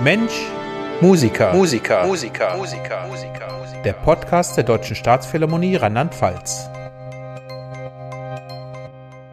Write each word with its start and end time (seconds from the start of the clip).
Mensch, 0.00 0.46
Musiker. 1.00 1.52
Musiker. 1.52 2.06
Musiker. 2.06 2.56
Musiker. 2.56 3.08
Musiker. 3.08 3.82
Der 3.84 3.94
Podcast 3.94 4.56
der 4.56 4.62
Deutschen 4.62 4.94
Staatsphilharmonie 4.94 5.74
Rheinland-Pfalz. 5.74 6.70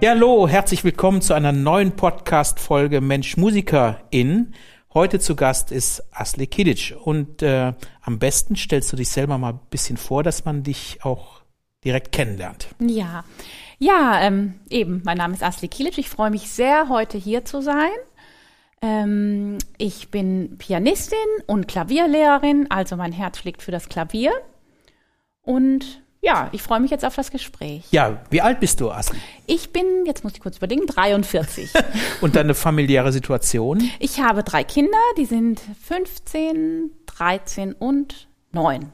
Ja, 0.02 0.10
hallo, 0.10 0.48
herzlich 0.48 0.84
willkommen 0.84 1.22
zu 1.22 1.36
einer 1.36 1.52
neuen 1.52 1.96
Podcast-Folge 1.96 3.00
Mensch, 3.00 3.38
Musiker 3.38 4.02
in. 4.10 4.56
Heute 4.92 5.20
zu 5.20 5.36
Gast 5.36 5.72
ist 5.72 6.04
Asli 6.12 6.48
Kidic 6.48 6.96
und 7.00 7.44
äh, 7.44 7.74
am 8.02 8.18
besten 8.18 8.56
stellst 8.56 8.92
du 8.92 8.96
dich 8.96 9.10
selber 9.10 9.38
mal 9.38 9.54
ein 9.54 9.60
bisschen 9.70 9.98
vor, 9.98 10.24
dass 10.24 10.46
man 10.46 10.64
dich 10.64 10.98
auch 11.04 11.42
direkt 11.84 12.12
kennenlernt. 12.12 12.70
Ja, 12.80 13.24
ja, 13.78 14.20
ähm, 14.20 14.56
eben, 14.72 15.04
mein 15.06 15.20
Name 15.20 15.36
ist 15.36 15.44
Asli 15.44 15.68
Kilic. 15.68 16.00
Ich 16.00 16.10
freue 16.10 16.32
mich 16.32 16.50
sehr, 16.50 16.90
heute 16.90 17.20
hier 17.20 17.46
zu 17.46 17.62
sein. 17.62 17.92
Ähm, 18.82 19.58
ich 19.78 20.10
bin 20.12 20.58
Pianistin 20.58 21.18
und 21.48 21.68
Klavierlehrerin, 21.68 22.68
also 22.70 22.96
mein 22.96 23.12
Herz 23.12 23.40
schlägt 23.40 23.62
für 23.62 23.72
das 23.72 23.90
Klavier. 23.90 24.32
Und 25.42 26.02
ja, 26.22 26.50
ich 26.54 26.64
freue 26.64 26.80
mich 26.80 26.90
jetzt 26.90 27.06
auf 27.06 27.16
das 27.16 27.30
Gespräch. 27.30 27.84
Ja, 27.92 28.20
wie 28.32 28.42
alt 28.42 28.60
bist 28.60 28.82
du, 28.82 28.90
Asli? 28.90 29.20
Ich 29.46 29.72
bin, 29.72 29.86
jetzt 30.08 30.24
muss 30.24 30.34
ich 30.34 30.40
kurz 30.40 30.58
überlegen, 30.58 30.88
43. 30.88 31.72
und 32.22 32.36
deine 32.36 32.56
familiäre 32.56 33.12
Situation? 33.12 33.90
Ich 34.00 34.20
habe 34.22 34.44
drei 34.44 34.64
Kinder, 34.64 34.98
die 35.18 35.26
sind 35.26 35.62
15, 35.84 36.90
13 37.06 37.74
und 37.74 38.28
9. 38.54 38.92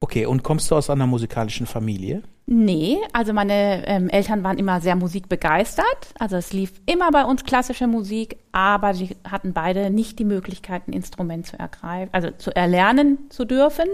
Okay, 0.00 0.26
und 0.26 0.44
kommst 0.44 0.70
du 0.70 0.76
aus 0.76 0.90
einer 0.90 1.08
musikalischen 1.08 1.66
Familie? 1.66 2.22
Nee, 2.46 2.98
also 3.12 3.32
meine 3.32 3.86
ähm, 3.86 4.08
Eltern 4.08 4.44
waren 4.44 4.56
immer 4.56 4.80
sehr 4.80 4.94
musikbegeistert. 4.94 6.14
Also 6.18 6.36
es 6.36 6.52
lief 6.52 6.72
immer 6.86 7.10
bei 7.10 7.24
uns 7.24 7.44
klassische 7.44 7.88
Musik, 7.88 8.38
aber 8.52 8.94
sie 8.94 9.16
hatten 9.28 9.52
beide 9.52 9.90
nicht 9.90 10.18
die 10.20 10.24
Möglichkeit, 10.24 10.86
ein 10.86 10.92
Instrument 10.92 11.46
zu 11.46 11.58
ergreifen, 11.58 12.14
also 12.14 12.30
zu 12.30 12.54
erlernen 12.54 13.18
zu 13.28 13.44
dürfen. 13.44 13.88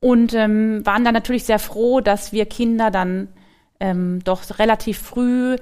Und 0.00 0.32
ähm, 0.32 0.84
waren 0.86 1.04
dann 1.04 1.12
natürlich 1.12 1.44
sehr 1.44 1.58
froh, 1.58 2.00
dass 2.00 2.32
wir 2.32 2.46
Kinder 2.46 2.90
dann 2.90 3.28
ähm, 3.78 4.20
doch 4.24 4.58
relativ 4.58 4.98
früh 4.98 5.56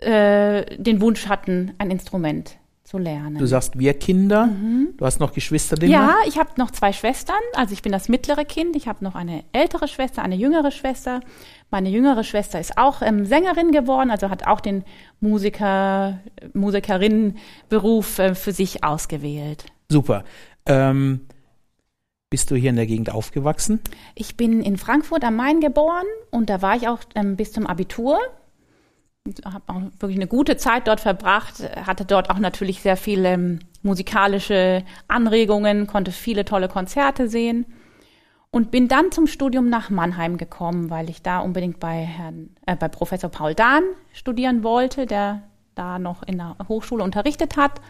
äh, 0.00 0.64
den 0.78 1.02
Wunsch 1.02 1.28
hatten, 1.28 1.74
ein 1.76 1.90
Instrument 1.90 2.58
zu 2.88 2.96
lernen. 2.96 3.36
Du 3.36 3.44
sagst 3.44 3.78
wir 3.78 3.92
Kinder. 3.92 4.46
Mhm. 4.46 4.94
Du 4.96 5.04
hast 5.04 5.20
noch 5.20 5.34
Geschwister, 5.34 5.76
Ja, 5.84 6.16
ich 6.26 6.38
habe 6.38 6.50
noch 6.56 6.70
zwei 6.70 6.94
Schwestern. 6.94 7.36
Also 7.54 7.74
ich 7.74 7.82
bin 7.82 7.92
das 7.92 8.08
mittlere 8.08 8.46
Kind. 8.46 8.76
Ich 8.76 8.88
habe 8.88 9.04
noch 9.04 9.14
eine 9.14 9.44
ältere 9.52 9.88
Schwester, 9.88 10.22
eine 10.22 10.36
jüngere 10.36 10.70
Schwester. 10.70 11.20
Meine 11.70 11.90
jüngere 11.90 12.24
Schwester 12.24 12.58
ist 12.58 12.78
auch 12.78 13.02
ähm, 13.02 13.26
Sängerin 13.26 13.72
geworden, 13.72 14.10
also 14.10 14.30
hat 14.30 14.46
auch 14.46 14.60
den 14.60 14.84
Musiker, 15.20 16.20
Musikerinnenberuf 16.54 18.18
äh, 18.20 18.34
für 18.34 18.52
sich 18.52 18.82
ausgewählt. 18.84 19.66
Super. 19.90 20.24
Ähm, 20.64 21.26
bist 22.30 22.50
du 22.50 22.56
hier 22.56 22.70
in 22.70 22.76
der 22.76 22.86
Gegend 22.86 23.12
aufgewachsen? 23.12 23.80
Ich 24.14 24.38
bin 24.38 24.62
in 24.62 24.78
Frankfurt 24.78 25.24
am 25.24 25.36
Main 25.36 25.60
geboren 25.60 26.06
und 26.30 26.48
da 26.48 26.62
war 26.62 26.74
ich 26.74 26.88
auch 26.88 27.00
ähm, 27.14 27.36
bis 27.36 27.52
zum 27.52 27.66
Abitur 27.66 28.18
habe 29.44 29.62
auch 29.68 29.80
wirklich 30.00 30.18
eine 30.18 30.26
gute 30.26 30.56
Zeit 30.56 30.88
dort 30.88 31.00
verbracht, 31.00 31.62
hatte 31.86 32.04
dort 32.04 32.30
auch 32.30 32.38
natürlich 32.38 32.80
sehr 32.80 32.96
viele 32.96 33.28
ähm, 33.30 33.58
musikalische 33.82 34.84
Anregungen, 35.06 35.86
konnte 35.86 36.12
viele 36.12 36.44
tolle 36.44 36.68
Konzerte 36.68 37.28
sehen 37.28 37.66
und 38.50 38.70
bin 38.70 38.88
dann 38.88 39.12
zum 39.12 39.26
Studium 39.26 39.68
nach 39.68 39.90
Mannheim 39.90 40.38
gekommen, 40.38 40.90
weil 40.90 41.10
ich 41.10 41.22
da 41.22 41.40
unbedingt 41.40 41.80
bei 41.80 42.04
Herrn, 42.04 42.50
äh, 42.66 42.76
bei 42.76 42.88
Professor 42.88 43.30
Paul 43.30 43.54
Dahn 43.54 43.82
studieren 44.12 44.62
wollte, 44.62 45.06
der 45.06 45.42
da 45.74 45.98
noch 45.98 46.22
in 46.22 46.38
der 46.38 46.56
Hochschule 46.68 47.04
unterrichtet 47.04 47.56
hat. 47.56 47.80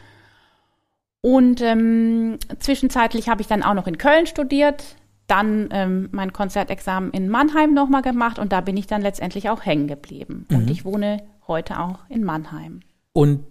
Und 1.21 1.61
ähm, 1.63 2.39
zwischenzeitlich 2.59 3.29
habe 3.29 3.41
ich 3.41 3.49
dann 3.49 3.63
auch 3.63 3.75
noch 3.75 3.87
in 3.87 3.99
Köln 3.99 4.27
studiert, 4.27 4.97
dann 5.29 5.69
ähm, 5.71 6.09
mein 6.11 6.33
Konzertexamen 6.33 7.13
in 7.13 7.29
Mannheim 7.29 7.75
nochmal 7.75 8.03
gemacht 8.03 8.39
und 8.39 8.51
da 8.51 8.61
bin 8.61 8.77
ich 8.77 8.87
dann 8.87 9.03
letztendlich 9.03 9.51
auch 9.51 9.65
hängen 9.65 9.87
geblieben. 9.87 10.47
Mhm. 10.49 10.57
Und 10.57 10.71
ich 10.71 10.85
wohne 10.85 11.23
heute 11.47 11.79
auch 11.79 12.01
in 12.09 12.25
Mannheim. 12.25 12.81
Und 13.13 13.45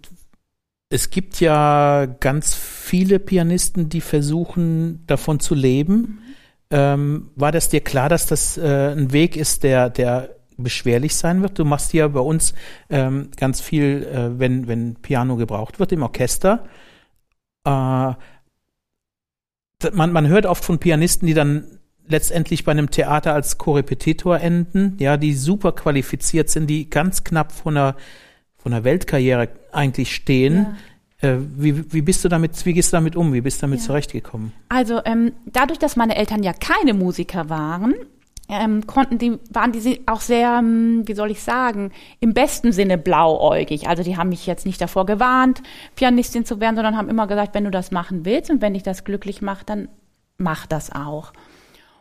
es 0.90 1.10
gibt 1.10 1.40
ja 1.40 2.06
ganz 2.06 2.54
viele 2.54 3.18
Pianisten, 3.18 3.88
die 3.88 4.00
versuchen, 4.00 5.04
davon 5.06 5.40
zu 5.40 5.54
leben. 5.54 5.94
Mhm. 5.94 6.18
Ähm, 6.70 7.30
war 7.36 7.52
das 7.52 7.68
dir 7.68 7.80
klar, 7.80 8.08
dass 8.08 8.26
das 8.26 8.58
äh, 8.58 8.92
ein 8.92 9.12
Weg 9.12 9.36
ist, 9.36 9.62
der, 9.62 9.88
der 9.88 10.30
beschwerlich 10.56 11.14
sein 11.14 11.42
wird? 11.42 11.58
Du 11.58 11.64
machst 11.64 11.92
ja 11.94 12.08
bei 12.08 12.20
uns 12.20 12.54
ähm, 12.90 13.30
ganz 13.36 13.60
viel, 13.60 14.04
äh, 14.04 14.38
wenn, 14.38 14.66
wenn 14.66 14.96
Piano 14.96 15.36
gebraucht 15.36 15.78
wird 15.78 15.92
im 15.92 16.02
Orchester. 16.02 16.64
Äh, 17.64 18.14
man, 19.92 20.12
man 20.12 20.26
hört 20.28 20.46
oft 20.46 20.64
von 20.64 20.78
Pianisten, 20.78 21.26
die 21.26 21.34
dann 21.34 21.78
letztendlich 22.06 22.64
bei 22.64 22.72
einem 22.72 22.90
Theater 22.90 23.34
als 23.34 23.58
Korrepetitor 23.58 24.40
enden, 24.40 24.96
ja, 24.98 25.16
die 25.16 25.34
super 25.34 25.72
qualifiziert 25.72 26.48
sind, 26.48 26.68
die 26.68 26.88
ganz 26.88 27.22
knapp 27.22 27.52
von 27.52 27.76
einer, 27.76 27.96
von 28.56 28.72
einer 28.72 28.84
Weltkarriere 28.84 29.48
eigentlich 29.72 30.14
stehen. 30.14 30.76
Ja. 31.22 31.30
Äh, 31.30 31.38
wie, 31.56 31.92
wie 31.92 32.02
bist 32.02 32.24
du 32.24 32.28
damit, 32.28 32.64
wie 32.64 32.72
gehst 32.72 32.92
du 32.92 32.96
damit 32.96 33.14
um? 33.14 33.32
Wie 33.32 33.40
bist 33.40 33.58
du 33.58 33.62
damit 33.62 33.80
ja. 33.80 33.86
zurechtgekommen? 33.86 34.52
Also 34.68 35.00
ähm, 35.04 35.32
dadurch, 35.46 35.78
dass 35.78 35.96
meine 35.96 36.16
Eltern 36.16 36.42
ja 36.42 36.52
keine 36.52 36.94
Musiker 36.94 37.50
waren, 37.50 37.94
ähm, 38.48 38.86
konnten 38.86 39.18
die, 39.18 39.38
waren 39.50 39.72
die 39.72 40.02
auch 40.06 40.20
sehr, 40.20 40.58
ähm, 40.58 41.02
wie 41.06 41.14
soll 41.14 41.30
ich 41.30 41.42
sagen, 41.42 41.92
im 42.20 42.32
besten 42.32 42.72
Sinne 42.72 42.96
blauäugig. 42.96 43.88
Also 43.88 44.02
die 44.02 44.16
haben 44.16 44.30
mich 44.30 44.46
jetzt 44.46 44.66
nicht 44.66 44.80
davor 44.80 45.06
gewarnt, 45.06 45.62
Pianistin 45.96 46.44
zu 46.44 46.58
werden, 46.60 46.76
sondern 46.76 46.96
haben 46.96 47.10
immer 47.10 47.26
gesagt, 47.26 47.54
wenn 47.54 47.64
du 47.64 47.70
das 47.70 47.90
machen 47.90 48.24
willst 48.24 48.50
und 48.50 48.62
wenn 48.62 48.74
dich 48.74 48.82
das 48.82 49.04
glücklich 49.04 49.42
macht, 49.42 49.68
dann 49.68 49.88
mach 50.38 50.66
das 50.66 50.92
auch. 50.92 51.32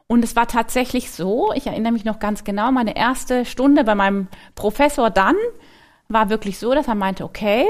Und 0.08 0.24
es 0.24 0.38
war 0.38 0.47
tatsächlich 0.47 1.12
so, 1.12 1.52
ich 1.53 1.68
erinnere 1.68 1.91
mich 1.91 2.06
noch 2.06 2.19
ganz 2.19 2.46
genau, 2.46 2.72
meine 2.72 2.96
erste 2.96 3.44
Stunde 3.44 3.84
bei 3.84 3.94
meinem 3.94 4.28
Professor 4.56 5.09
dann 5.09 5.35
war 6.09 6.29
wirklich 6.29 6.57
so, 6.57 6.73
dass 6.73 6.88
er 6.88 6.95
meinte, 6.95 7.23
okay, 7.23 7.66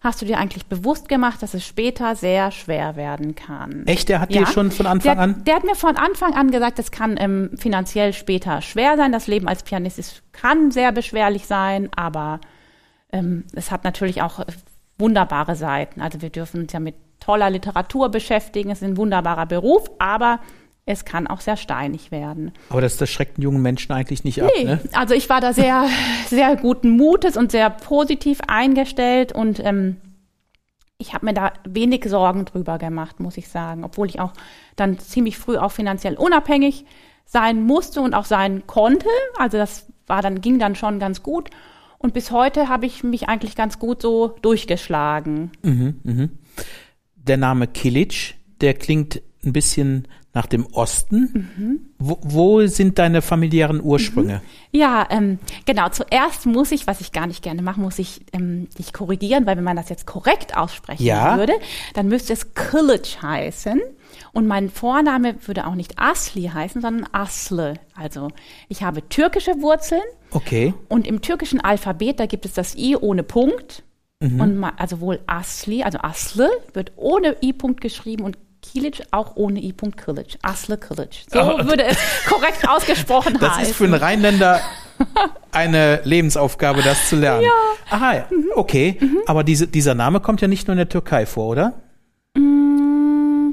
hast 0.00 0.20
du 0.20 0.26
dir 0.26 0.38
eigentlich 0.38 0.66
bewusst 0.66 1.08
gemacht, 1.08 1.42
dass 1.42 1.54
es 1.54 1.66
später 1.66 2.14
sehr 2.14 2.50
schwer 2.50 2.96
werden 2.96 3.34
kann? 3.34 3.86
Echt? 3.86 4.08
Der 4.08 4.20
hat 4.20 4.32
ja. 4.32 4.40
dir 4.40 4.46
schon 4.46 4.70
von 4.70 4.86
Anfang 4.86 5.14
der, 5.14 5.22
an? 5.22 5.44
Der 5.44 5.54
hat 5.56 5.64
mir 5.64 5.74
von 5.74 5.96
Anfang 5.96 6.34
an 6.34 6.50
gesagt, 6.50 6.78
es 6.78 6.90
kann 6.90 7.16
ähm, 7.18 7.50
finanziell 7.56 8.12
später 8.12 8.60
schwer 8.60 8.96
sein. 8.96 9.12
Das 9.12 9.26
Leben 9.26 9.48
als 9.48 9.62
Pianist 9.62 9.98
ist, 9.98 10.22
kann 10.32 10.70
sehr 10.70 10.92
beschwerlich 10.92 11.46
sein, 11.46 11.88
aber 11.96 12.40
ähm, 13.12 13.44
es 13.54 13.70
hat 13.70 13.84
natürlich 13.84 14.22
auch 14.22 14.44
wunderbare 14.98 15.56
Seiten. 15.56 16.00
Also 16.00 16.20
wir 16.20 16.30
dürfen 16.30 16.62
uns 16.62 16.72
ja 16.72 16.80
mit 16.80 16.96
toller 17.20 17.50
Literatur 17.50 18.10
beschäftigen. 18.10 18.70
Es 18.70 18.82
ist 18.82 18.88
ein 18.88 18.96
wunderbarer 18.96 19.46
Beruf, 19.46 19.90
aber 19.98 20.40
es 20.88 21.04
kann 21.04 21.26
auch 21.26 21.40
sehr 21.40 21.58
steinig 21.58 22.10
werden. 22.10 22.52
Aber 22.70 22.80
das, 22.80 22.96
das 22.96 23.10
schreckt 23.10 23.36
einen 23.36 23.42
jungen 23.42 23.60
Menschen 23.60 23.92
eigentlich 23.92 24.24
nicht 24.24 24.42
ab, 24.42 24.50
nee, 24.56 24.64
ne? 24.64 24.80
Also 24.94 25.14
ich 25.14 25.28
war 25.28 25.42
da 25.42 25.52
sehr, 25.52 25.86
sehr 26.26 26.56
guten 26.56 26.90
Mutes 26.90 27.36
und 27.36 27.52
sehr 27.52 27.68
positiv 27.68 28.40
eingestellt 28.46 29.32
und 29.32 29.60
ähm, 29.62 29.98
ich 30.96 31.12
habe 31.12 31.26
mir 31.26 31.34
da 31.34 31.52
wenig 31.68 32.04
Sorgen 32.08 32.46
drüber 32.46 32.78
gemacht, 32.78 33.20
muss 33.20 33.36
ich 33.36 33.48
sagen, 33.48 33.84
obwohl 33.84 34.08
ich 34.08 34.18
auch 34.18 34.32
dann 34.76 34.98
ziemlich 34.98 35.36
früh 35.36 35.58
auch 35.58 35.72
finanziell 35.72 36.14
unabhängig 36.14 36.86
sein 37.26 37.62
musste 37.62 38.00
und 38.00 38.14
auch 38.14 38.24
sein 38.24 38.66
konnte. 38.66 39.08
Also 39.38 39.58
das 39.58 39.86
war 40.06 40.22
dann 40.22 40.40
ging 40.40 40.58
dann 40.58 40.74
schon 40.74 40.98
ganz 40.98 41.22
gut 41.22 41.50
und 41.98 42.14
bis 42.14 42.30
heute 42.30 42.70
habe 42.70 42.86
ich 42.86 43.04
mich 43.04 43.28
eigentlich 43.28 43.56
ganz 43.56 43.78
gut 43.78 44.00
so 44.00 44.36
durchgeschlagen. 44.40 45.52
Mhm, 45.62 46.00
mh. 46.02 46.28
Der 47.14 47.36
Name 47.36 47.66
Kilic, 47.66 48.36
der 48.62 48.72
klingt 48.72 49.20
ein 49.44 49.52
bisschen 49.52 50.08
nach 50.34 50.46
dem 50.46 50.66
Osten. 50.66 51.50
Mhm. 51.56 51.80
Wo, 51.98 52.18
wo, 52.22 52.66
sind 52.66 52.98
deine 52.98 53.22
familiären 53.22 53.82
Ursprünge? 53.82 54.36
Mhm. 54.36 54.78
Ja, 54.78 55.06
ähm, 55.10 55.38
genau. 55.64 55.88
Zuerst 55.88 56.46
muss 56.46 56.70
ich, 56.70 56.86
was 56.86 57.00
ich 57.00 57.12
gar 57.12 57.26
nicht 57.26 57.42
gerne 57.42 57.62
mache, 57.62 57.80
muss 57.80 57.98
ich 57.98 58.20
ähm, 58.32 58.68
dich 58.78 58.92
korrigieren, 58.92 59.46
weil 59.46 59.56
wenn 59.56 59.64
man 59.64 59.76
das 59.76 59.88
jetzt 59.88 60.06
korrekt 60.06 60.56
aussprechen 60.56 61.04
ja. 61.04 61.38
würde, 61.38 61.54
dann 61.94 62.08
müsste 62.08 62.32
es 62.34 62.54
Kılıç 62.54 63.22
heißen. 63.22 63.80
Und 64.32 64.46
mein 64.46 64.68
Vorname 64.68 65.34
würde 65.46 65.66
auch 65.66 65.74
nicht 65.74 65.98
Asli 65.98 66.50
heißen, 66.52 66.82
sondern 66.82 67.08
Asle. 67.12 67.74
Also 67.94 68.28
ich 68.68 68.82
habe 68.82 69.08
türkische 69.08 69.60
Wurzeln. 69.60 70.02
Okay. 70.30 70.74
Und 70.88 71.06
im 71.06 71.22
türkischen 71.22 71.60
Alphabet, 71.60 72.20
da 72.20 72.26
gibt 72.26 72.44
es 72.44 72.52
das 72.52 72.76
I 72.76 72.96
ohne 72.96 73.22
Punkt. 73.22 73.82
Mhm. 74.20 74.40
Und 74.40 74.64
also 74.64 75.00
wohl 75.00 75.20
Asli, 75.26 75.82
also 75.82 75.98
Asle 75.98 76.50
wird 76.74 76.92
ohne 76.96 77.36
I-Punkt 77.42 77.80
geschrieben 77.80 78.24
und 78.24 78.36
Kilic 78.72 79.02
auch 79.10 79.36
ohne 79.36 79.60
I. 79.60 79.72
Kilic. 79.72 80.38
Asle 80.42 80.76
Kilic. 80.76 81.24
So 81.30 81.40
oh. 81.40 81.66
würde 81.66 81.84
es 81.84 81.98
korrekt 82.26 82.68
ausgesprochen 82.68 83.38
das 83.40 83.50
heißen. 83.50 83.60
Das 83.60 83.70
ist 83.70 83.76
für 83.76 83.84
einen 83.84 83.94
Rheinländer 83.94 84.60
eine 85.52 86.00
Lebensaufgabe, 86.04 86.82
das 86.82 87.08
zu 87.08 87.16
lernen. 87.16 87.44
Ja. 87.44 87.96
Aha, 87.96 88.26
mhm. 88.30 88.46
okay. 88.56 88.98
Mhm. 89.00 89.18
Aber 89.26 89.44
diese, 89.44 89.66
dieser 89.66 89.94
Name 89.94 90.20
kommt 90.20 90.40
ja 90.40 90.48
nicht 90.48 90.66
nur 90.66 90.72
in 90.72 90.78
der 90.78 90.88
Türkei 90.88 91.26
vor, 91.26 91.48
oder? 91.48 91.74
Mm, 92.36 93.52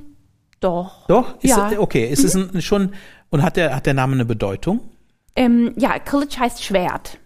doch. 0.60 1.08
Doch? 1.08 1.36
Ist, 1.42 1.56
ja. 1.56 1.72
Okay, 1.78 2.08
ist 2.08 2.20
mhm. 2.20 2.26
es 2.26 2.56
ein, 2.56 2.62
schon, 2.62 2.94
und 3.30 3.44
hat 3.44 3.58
der, 3.58 3.76
hat 3.76 3.86
der 3.86 3.94
Name 3.94 4.14
eine 4.14 4.26
Bedeutung? 4.26 4.82
Ähm, 5.36 5.74
ja, 5.78 6.00
Kilic 6.00 6.38
heißt 6.38 6.64
Schwert. 6.64 7.20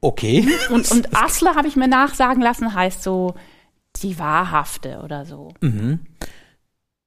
Okay. 0.00 0.46
Und, 0.70 0.90
und 0.90 1.16
Asle, 1.16 1.54
habe 1.54 1.66
ich 1.66 1.76
mir 1.76 1.88
nachsagen 1.88 2.42
lassen, 2.42 2.74
heißt 2.74 3.02
so 3.02 3.34
die 4.02 4.18
wahrhafte 4.18 5.00
oder 5.02 5.24
so. 5.24 5.54
Mhm. 5.60 6.00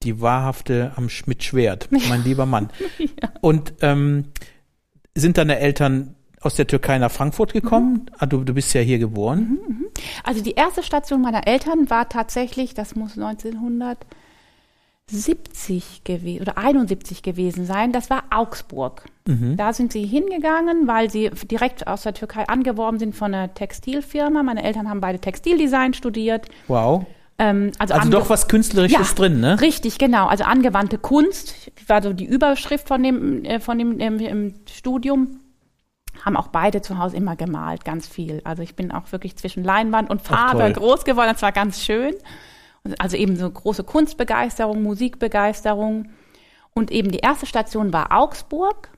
Die 0.03 0.21
wahrhafte 0.21 0.93
am 0.95 1.09
Schmidt-Schwert, 1.09 1.89
mein 2.09 2.23
lieber 2.23 2.45
Mann. 2.45 2.69
ja. 2.97 3.29
Und 3.41 3.73
ähm, 3.81 4.25
sind 5.15 5.37
deine 5.37 5.59
Eltern 5.59 6.15
aus 6.41 6.55
der 6.55 6.67
Türkei 6.67 6.97
nach 6.97 7.11
Frankfurt 7.11 7.53
gekommen? 7.53 7.93
Mhm. 7.93 8.07
Ah, 8.17 8.25
du, 8.25 8.43
du 8.43 8.53
bist 8.53 8.73
ja 8.73 8.81
hier 8.81 8.99
geboren. 8.99 9.39
Mhm, 9.39 9.75
mhm. 9.75 9.85
Also 10.23 10.43
die 10.43 10.53
erste 10.53 10.83
Station 10.83 11.21
meiner 11.21 11.47
Eltern 11.47 11.89
war 11.89 12.09
tatsächlich, 12.09 12.73
das 12.73 12.95
muss 12.95 13.17
1970 13.17 16.03
gewesen 16.03 16.41
oder 16.41 16.57
71 16.57 17.23
gewesen 17.23 17.65
sein. 17.65 17.91
Das 17.91 18.09
war 18.09 18.23
Augsburg. 18.29 19.05
Mhm. 19.27 19.57
Da 19.57 19.73
sind 19.73 19.91
sie 19.91 20.05
hingegangen, 20.05 20.87
weil 20.87 21.09
sie 21.09 21.31
direkt 21.51 21.87
aus 21.87 22.03
der 22.03 22.13
Türkei 22.13 22.47
angeworben 22.47 22.99
sind 22.99 23.15
von 23.15 23.33
einer 23.33 23.53
Textilfirma. 23.53 24.43
Meine 24.43 24.63
Eltern 24.63 24.89
haben 24.89 25.01
beide 25.01 25.19
Textildesign 25.19 25.95
studiert. 25.95 26.47
Wow. 26.67 27.05
Ähm, 27.39 27.71
also, 27.77 27.93
also 27.93 28.09
doch 28.09 28.29
was 28.29 28.47
Künstlerisches 28.47 29.09
ja, 29.09 29.15
drin, 29.15 29.39
ne? 29.39 29.61
Richtig, 29.61 29.99
genau. 29.99 30.27
Also 30.27 30.43
angewandte 30.43 30.97
Kunst 30.97 31.71
war 31.87 32.01
so 32.01 32.13
die 32.13 32.25
Überschrift 32.25 32.87
von 32.87 33.03
dem, 33.03 33.45
äh, 33.45 33.59
von 33.59 33.77
dem 33.77 33.99
ähm, 33.99 34.55
Studium. 34.69 35.39
Haben 36.25 36.35
auch 36.35 36.47
beide 36.47 36.81
zu 36.81 36.97
Hause 36.97 37.15
immer 37.15 37.35
gemalt, 37.35 37.85
ganz 37.85 38.07
viel. 38.07 38.41
Also 38.43 38.63
ich 38.63 38.75
bin 38.75 38.91
auch 38.91 39.11
wirklich 39.11 39.35
zwischen 39.35 39.63
Leinwand 39.63 40.09
und 40.09 40.23
Farbe 40.23 40.71
groß 40.73 41.05
geworden. 41.05 41.29
Das 41.31 41.43
war 41.43 41.51
ganz 41.51 41.83
schön. 41.83 42.15
Also 42.97 43.17
eben 43.17 43.35
so 43.35 43.47
große 43.47 43.83
Kunstbegeisterung, 43.83 44.81
Musikbegeisterung. 44.81 46.09
Und 46.73 46.89
eben 46.91 47.11
die 47.11 47.19
erste 47.19 47.45
Station 47.45 47.93
war 47.93 48.11
Augsburg 48.11 48.89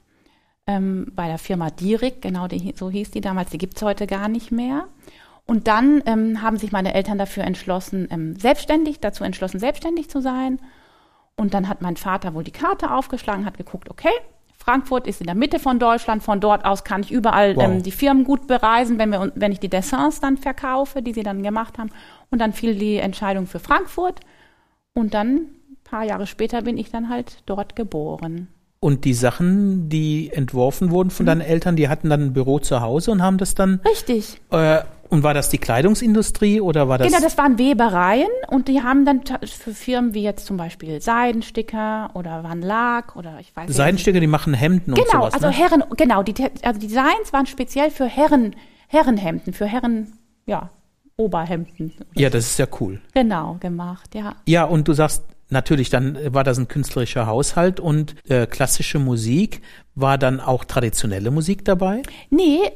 ähm, 0.65 1.07
bei 1.13 1.27
der 1.27 1.39
Firma 1.39 1.71
Dierig, 1.71 2.21
genau 2.21 2.47
die, 2.47 2.73
so 2.77 2.89
hieß 2.89 3.11
die 3.11 3.21
damals, 3.21 3.49
die 3.49 3.57
gibt's 3.57 3.81
heute 3.81 4.05
gar 4.05 4.29
nicht 4.29 4.51
mehr. 4.51 4.87
Und 5.49 5.67
dann 5.67 6.03
ähm, 6.05 6.43
haben 6.43 6.59
sich 6.59 6.71
meine 6.71 6.93
Eltern 6.93 7.17
dafür 7.17 7.43
entschlossen, 7.43 8.07
ähm, 8.11 8.35
selbstständig, 8.35 8.99
dazu 8.99 9.23
entschlossen, 9.23 9.59
selbstständig 9.59 10.07
zu 10.07 10.21
sein. 10.21 10.59
Und 11.35 11.55
dann 11.55 11.67
hat 11.67 11.81
mein 11.81 11.97
Vater 11.97 12.35
wohl 12.35 12.43
die 12.43 12.51
Karte 12.51 12.91
aufgeschlagen, 12.91 13.47
hat 13.47 13.57
geguckt, 13.57 13.89
okay, 13.89 14.11
Frankfurt 14.55 15.07
ist 15.07 15.21
in 15.21 15.25
der 15.25 15.33
Mitte 15.33 15.57
von 15.57 15.79
Deutschland, 15.79 16.21
von 16.21 16.39
dort 16.39 16.65
aus 16.65 16.83
kann 16.83 17.01
ich 17.01 17.11
überall 17.11 17.55
wow. 17.55 17.63
ähm, 17.63 17.81
die 17.81 17.91
Firmen 17.91 18.25
gut 18.25 18.45
bereisen, 18.45 18.99
wenn, 18.99 19.09
wir, 19.09 19.31
wenn 19.33 19.51
ich 19.51 19.59
die 19.59 19.69
Dessins 19.69 20.19
dann 20.19 20.37
verkaufe, 20.37 21.01
die 21.01 21.13
sie 21.13 21.23
dann 21.23 21.41
gemacht 21.41 21.79
haben. 21.79 21.89
Und 22.29 22.37
dann 22.37 22.53
fiel 22.53 22.75
die 22.75 22.97
Entscheidung 22.97 23.47
für 23.47 23.57
Frankfurt. 23.59 24.19
Und 24.93 25.15
dann, 25.15 25.35
ein 25.37 25.77
paar 25.83 26.03
Jahre 26.03 26.27
später, 26.27 26.61
bin 26.61 26.77
ich 26.77 26.91
dann 26.91 27.09
halt 27.09 27.41
dort 27.47 27.75
geboren. 27.75 28.49
Und 28.81 29.03
die 29.03 29.13
Sachen, 29.13 29.89
die 29.89 30.31
entworfen 30.31 30.89
wurden 30.91 31.09
von 31.09 31.25
mhm. 31.25 31.27
deinen 31.27 31.41
Eltern, 31.41 31.75
die 31.75 31.89
hatten 31.89 32.09
dann 32.09 32.27
ein 32.27 32.33
Büro 32.33 32.59
zu 32.59 32.79
Hause 32.81 33.11
und 33.11 33.21
haben 33.21 33.37
das 33.37 33.53
dann. 33.53 33.81
Richtig. 33.85 34.39
Äh, 34.51 34.81
und 35.09 35.23
war 35.23 35.33
das 35.33 35.49
die 35.49 35.57
Kleidungsindustrie 35.57 36.61
oder 36.61 36.87
war 36.87 36.99
das? 36.99 37.07
Genau, 37.07 37.19
das 37.19 37.37
waren 37.37 37.57
Webereien 37.57 38.29
und 38.47 38.67
die 38.67 38.81
haben 38.81 39.05
dann 39.05 39.21
für 39.43 39.73
Firmen 39.73 40.13
wie 40.13 40.21
jetzt 40.21 40.45
zum 40.45 40.55
Beispiel 40.55 41.01
Seidensticker 41.01 42.11
oder 42.13 42.43
Van 42.43 42.61
Laak 42.61 43.15
oder 43.15 43.37
ich 43.39 43.55
weiß 43.55 43.67
nicht. 43.67 43.75
Seidensticker, 43.75 44.19
die 44.19 44.27
machen 44.27 44.53
Hemden 44.53 44.93
genau, 44.93 45.01
und 45.01 45.11
sowas. 45.11 45.33
Genau, 45.33 45.47
also 45.47 45.47
ne? 45.47 45.53
Herren, 45.53 45.83
genau, 45.97 46.23
die, 46.23 46.35
also 46.61 46.79
die 46.79 46.87
Designs 46.87 47.33
waren 47.33 47.47
speziell 47.47 47.89
für 47.89 48.05
Herren, 48.05 48.55
Herrenhemden, 48.87 49.53
für 49.53 49.65
Herren, 49.65 50.13
ja, 50.45 50.69
Oberhemden. 51.17 51.93
Ja, 52.15 52.29
das 52.29 52.45
ist 52.45 52.59
ja 52.59 52.67
cool. 52.79 53.01
Genau, 53.13 53.57
gemacht, 53.59 54.15
ja. 54.15 54.35
Ja, 54.45 54.63
und 54.63 54.87
du 54.87 54.93
sagst, 54.93 55.23
natürlich, 55.49 55.89
dann 55.89 56.17
war 56.33 56.43
das 56.43 56.57
ein 56.57 56.67
künstlerischer 56.67 57.27
Haushalt 57.27 57.79
und 57.79 58.15
äh, 58.29 58.47
klassische 58.47 58.99
Musik. 58.99 59.61
War 59.95 60.17
dann 60.17 60.39
auch 60.39 60.63
traditionelle 60.63 61.31
Musik 61.31 61.65
dabei? 61.65 62.01
Nee, 62.29 62.71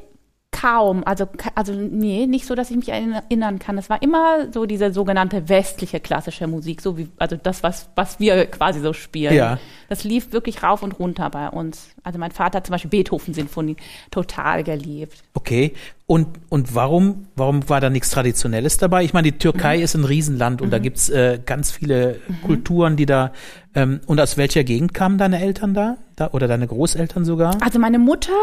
kaum, 0.53 1.03
also, 1.05 1.27
also 1.55 1.73
nee, 1.73 2.27
nicht 2.27 2.45
so, 2.45 2.55
dass 2.55 2.69
ich 2.69 2.77
mich 2.77 2.89
erinnern 2.89 3.59
kann. 3.59 3.77
Es 3.77 3.89
war 3.89 4.01
immer 4.01 4.51
so 4.53 4.65
diese 4.65 4.93
sogenannte 4.93 5.49
westliche 5.49 5.99
klassische 5.99 6.47
Musik, 6.47 6.81
so 6.81 6.97
wie, 6.97 7.09
also 7.17 7.35
das, 7.35 7.63
was, 7.63 7.89
was 7.95 8.19
wir 8.19 8.45
quasi 8.45 8.79
so 8.79 8.93
spielen. 8.93 9.33
Ja. 9.33 9.59
Das 9.89 10.03
lief 10.03 10.31
wirklich 10.31 10.63
rauf 10.63 10.83
und 10.83 10.97
runter 10.99 11.29
bei 11.31 11.49
uns. 11.49 11.89
Also 12.03 12.19
mein 12.19 12.31
Vater 12.31 12.57
hat 12.57 12.67
zum 12.67 12.73
Beispiel 12.73 12.91
Beethoven-Sinfonie 12.91 13.75
total 14.11 14.63
geliebt. 14.63 15.17
Okay. 15.33 15.73
Und, 16.05 16.27
und 16.49 16.75
warum, 16.75 17.27
warum 17.35 17.67
war 17.67 17.81
da 17.81 17.89
nichts 17.89 18.11
Traditionelles 18.11 18.77
dabei? 18.77 19.03
Ich 19.03 19.13
meine, 19.13 19.31
die 19.31 19.37
Türkei 19.37 19.77
mhm. 19.77 19.83
ist 19.83 19.95
ein 19.95 20.03
Riesenland 20.03 20.61
und 20.61 20.67
mhm. 20.67 20.71
da 20.71 20.79
gibt's 20.79 21.09
äh, 21.09 21.39
ganz 21.43 21.71
viele 21.71 22.19
mhm. 22.27 22.41
Kulturen, 22.41 22.95
die 22.95 23.07
da, 23.07 23.31
ähm, 23.73 24.01
und 24.05 24.19
aus 24.21 24.37
welcher 24.37 24.63
Gegend 24.63 24.93
kamen 24.93 25.17
deine 25.17 25.41
Eltern 25.41 25.73
da? 25.73 25.97
da? 26.15 26.29
Oder 26.31 26.47
deine 26.47 26.67
Großeltern 26.67 27.25
sogar? 27.25 27.57
Also 27.61 27.79
meine 27.79 27.99
Mutter 27.99 28.33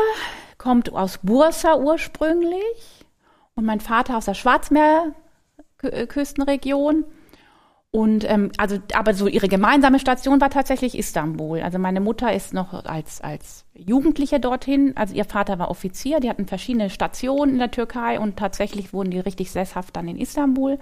kommt 0.61 0.93
aus 0.93 1.19
Bursa 1.23 1.79
ursprünglich 1.79 3.07
und 3.55 3.65
mein 3.65 3.81
Vater 3.81 4.19
aus 4.19 4.27
der 4.27 4.35
Schwarzmeerküstenregion. 4.35 7.07
Und 7.91 8.31
ähm, 8.31 8.53
also, 8.59 8.77
aber 8.95 9.15
so 9.15 9.27
ihre 9.27 9.49
gemeinsame 9.49 9.99
Station 9.99 10.39
war 10.41 10.51
tatsächlich 10.51 10.97
Istanbul. 10.99 11.63
Also 11.63 11.79
meine 11.79 12.01
Mutter 12.01 12.35
ist 12.35 12.53
noch 12.53 12.85
als 12.85 13.23
als 13.23 13.65
Jugendliche 13.75 14.39
dorthin. 14.39 14.95
Also 14.97 15.15
ihr 15.15 15.25
Vater 15.25 15.59
war 15.59 15.71
Offizier. 15.71 16.21
Die 16.21 16.29
hatten 16.29 16.47
verschiedene 16.47 16.91
Stationen 16.91 17.55
in 17.55 17.59
der 17.59 17.71
Türkei 17.71 18.21
und 18.21 18.37
tatsächlich 18.37 18.93
wurden 18.93 19.11
die 19.11 19.19
richtig 19.19 19.51
sesshaft 19.51 19.97
dann 19.97 20.09
in 20.09 20.19
Istanbul. 20.19 20.79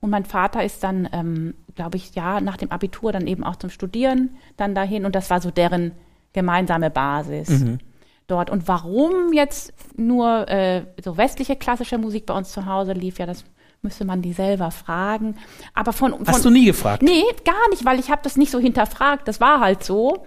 Und 0.00 0.10
mein 0.10 0.24
Vater 0.24 0.62
ist 0.62 0.84
dann, 0.84 1.08
ähm, 1.12 1.54
glaube 1.74 1.96
ich, 1.96 2.14
ja 2.14 2.40
nach 2.40 2.56
dem 2.56 2.70
Abitur 2.70 3.10
dann 3.10 3.26
eben 3.26 3.42
auch 3.42 3.56
zum 3.56 3.70
Studieren 3.70 4.36
dann 4.56 4.76
dahin. 4.76 5.04
Und 5.04 5.16
das 5.16 5.30
war 5.30 5.40
so 5.40 5.50
deren 5.50 5.90
gemeinsame 6.32 6.90
Basis. 6.90 7.48
Mhm 7.48 7.80
dort. 8.26 8.50
Und 8.50 8.68
warum 8.68 9.32
jetzt 9.32 9.72
nur 9.96 10.48
äh, 10.48 10.84
so 11.02 11.16
westliche 11.16 11.56
klassische 11.56 11.98
Musik 11.98 12.26
bei 12.26 12.34
uns 12.34 12.52
zu 12.52 12.66
Hause 12.66 12.92
lief, 12.92 13.18
ja, 13.18 13.26
das 13.26 13.44
müsste 13.82 14.04
man 14.04 14.22
die 14.22 14.32
selber 14.32 14.70
fragen. 14.70 15.36
Aber 15.74 15.92
von, 15.92 16.12
von 16.12 16.26
Hast 16.26 16.44
du 16.44 16.50
nie 16.50 16.66
gefragt? 16.66 17.02
Nee, 17.02 17.22
gar 17.44 17.68
nicht, 17.70 17.84
weil 17.84 18.00
ich 18.00 18.10
habe 18.10 18.22
das 18.22 18.36
nicht 18.36 18.50
so 18.50 18.58
hinterfragt. 18.58 19.28
Das 19.28 19.40
war 19.40 19.60
halt 19.60 19.84
so. 19.84 20.24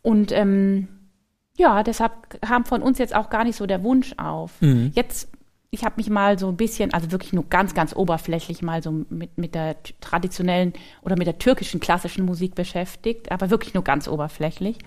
Und 0.00 0.32
ähm, 0.32 0.88
ja, 1.56 1.82
deshalb 1.82 2.40
kam 2.40 2.64
von 2.64 2.82
uns 2.82 2.98
jetzt 2.98 3.14
auch 3.14 3.30
gar 3.30 3.44
nicht 3.44 3.56
so 3.56 3.66
der 3.66 3.82
Wunsch 3.82 4.14
auf. 4.16 4.60
Mhm. 4.60 4.92
Jetzt, 4.94 5.28
ich 5.70 5.84
habe 5.84 5.96
mich 5.98 6.08
mal 6.08 6.38
so 6.38 6.48
ein 6.48 6.56
bisschen, 6.56 6.94
also 6.94 7.12
wirklich 7.12 7.32
nur 7.32 7.44
ganz, 7.48 7.74
ganz 7.74 7.94
oberflächlich 7.94 8.62
mal 8.62 8.82
so 8.82 9.04
mit, 9.10 9.36
mit 9.36 9.54
der 9.54 9.76
traditionellen 10.00 10.72
oder 11.02 11.16
mit 11.16 11.26
der 11.26 11.38
türkischen 11.38 11.80
klassischen 11.80 12.24
Musik 12.24 12.54
beschäftigt, 12.54 13.30
aber 13.30 13.50
wirklich 13.50 13.74
nur 13.74 13.84
ganz 13.84 14.08
oberflächlich 14.08 14.78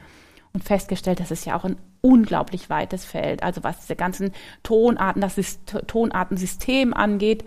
und 0.56 0.64
festgestellt, 0.64 1.20
das 1.20 1.30
ist 1.30 1.46
ja 1.46 1.56
auch 1.56 1.66
ein 1.66 1.76
unglaublich 2.02 2.70
weites 2.70 3.06
Feld. 3.06 3.44
Also 3.44 3.64
was 3.64 3.80
diese 3.82 3.96
ganzen 3.96 4.32
Tonarten, 4.64 5.22
das 5.22 5.36
Tonartensystem 5.86 6.94
angeht 6.94 7.44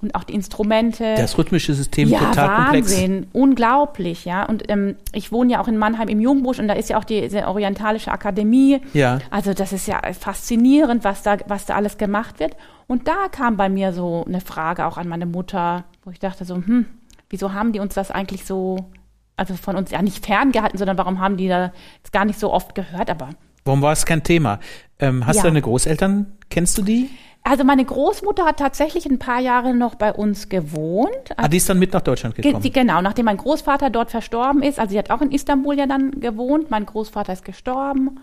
und 0.00 0.14
auch 0.14 0.24
die 0.24 0.34
Instrumente. 0.34 1.14
Das 1.16 1.36
rhythmische 1.36 1.74
System 1.74 2.08
ja, 2.08 2.18
total 2.18 2.48
Wahnsinn, 2.48 3.12
komplex. 3.12 3.34
unglaublich, 3.34 4.24
ja. 4.24 4.44
Und 4.44 4.70
ähm, 4.70 4.96
ich 5.12 5.32
wohne 5.32 5.52
ja 5.52 5.60
auch 5.60 5.68
in 5.68 5.76
Mannheim 5.76 6.08
im 6.08 6.20
Jungbusch 6.20 6.58
und 6.58 6.68
da 6.68 6.74
ist 6.74 6.88
ja 6.88 6.98
auch 6.98 7.04
die, 7.04 7.28
die 7.28 7.44
Orientalische 7.44 8.10
Akademie. 8.10 8.80
Ja. 8.94 9.18
Also 9.30 9.52
das 9.52 9.72
ist 9.72 9.86
ja 9.86 10.00
faszinierend, 10.18 11.04
was 11.04 11.22
da, 11.22 11.36
was 11.46 11.66
da 11.66 11.74
alles 11.74 11.98
gemacht 11.98 12.40
wird. 12.40 12.56
Und 12.86 13.06
da 13.06 13.28
kam 13.30 13.56
bei 13.56 13.68
mir 13.68 13.92
so 13.92 14.24
eine 14.26 14.40
Frage 14.40 14.86
auch 14.86 14.96
an 14.96 15.08
meine 15.08 15.26
Mutter, 15.26 15.84
wo 16.04 16.10
ich 16.10 16.20
dachte 16.20 16.46
so, 16.46 16.56
hm, 16.56 16.86
wieso 17.28 17.52
haben 17.52 17.72
die 17.72 17.80
uns 17.80 17.94
das 17.94 18.10
eigentlich 18.10 18.46
so 18.46 18.90
also 19.36 19.54
von 19.54 19.76
uns 19.76 19.90
ja 19.90 20.02
nicht 20.02 20.24
ferngehalten, 20.24 20.78
sondern 20.78 20.98
warum 20.98 21.20
haben 21.20 21.36
die 21.36 21.48
da 21.48 21.72
jetzt 21.98 22.12
gar 22.12 22.24
nicht 22.24 22.38
so 22.38 22.52
oft 22.52 22.74
gehört, 22.74 23.10
aber. 23.10 23.30
Warum 23.64 23.82
war 23.82 23.92
es 23.92 24.06
kein 24.06 24.22
Thema? 24.22 24.60
Ähm, 24.98 25.26
hast 25.26 25.36
ja. 25.36 25.42
du 25.42 25.48
deine 25.48 25.62
Großeltern, 25.62 26.26
kennst 26.50 26.78
du 26.78 26.82
die? 26.82 27.10
Also 27.42 27.62
meine 27.62 27.84
Großmutter 27.84 28.44
hat 28.44 28.58
tatsächlich 28.58 29.06
ein 29.06 29.20
paar 29.20 29.40
Jahre 29.40 29.72
noch 29.72 29.94
bei 29.94 30.12
uns 30.12 30.48
gewohnt. 30.48 31.30
Ah, 31.36 31.46
die 31.46 31.58
ist 31.58 31.68
dann 31.68 31.78
mit 31.78 31.92
nach 31.92 32.00
Deutschland 32.00 32.34
gekommen? 32.34 32.60
Ge 32.60 32.70
genau, 32.70 33.00
nachdem 33.02 33.26
mein 33.26 33.36
Großvater 33.36 33.88
dort 33.88 34.10
verstorben 34.10 34.62
ist. 34.62 34.80
Also 34.80 34.90
sie 34.90 34.98
hat 34.98 35.10
auch 35.10 35.20
in 35.20 35.30
Istanbul 35.30 35.78
ja 35.78 35.86
dann 35.86 36.10
gewohnt. 36.18 36.72
Mein 36.72 36.86
Großvater 36.86 37.32
ist 37.32 37.44
gestorben. 37.44 38.18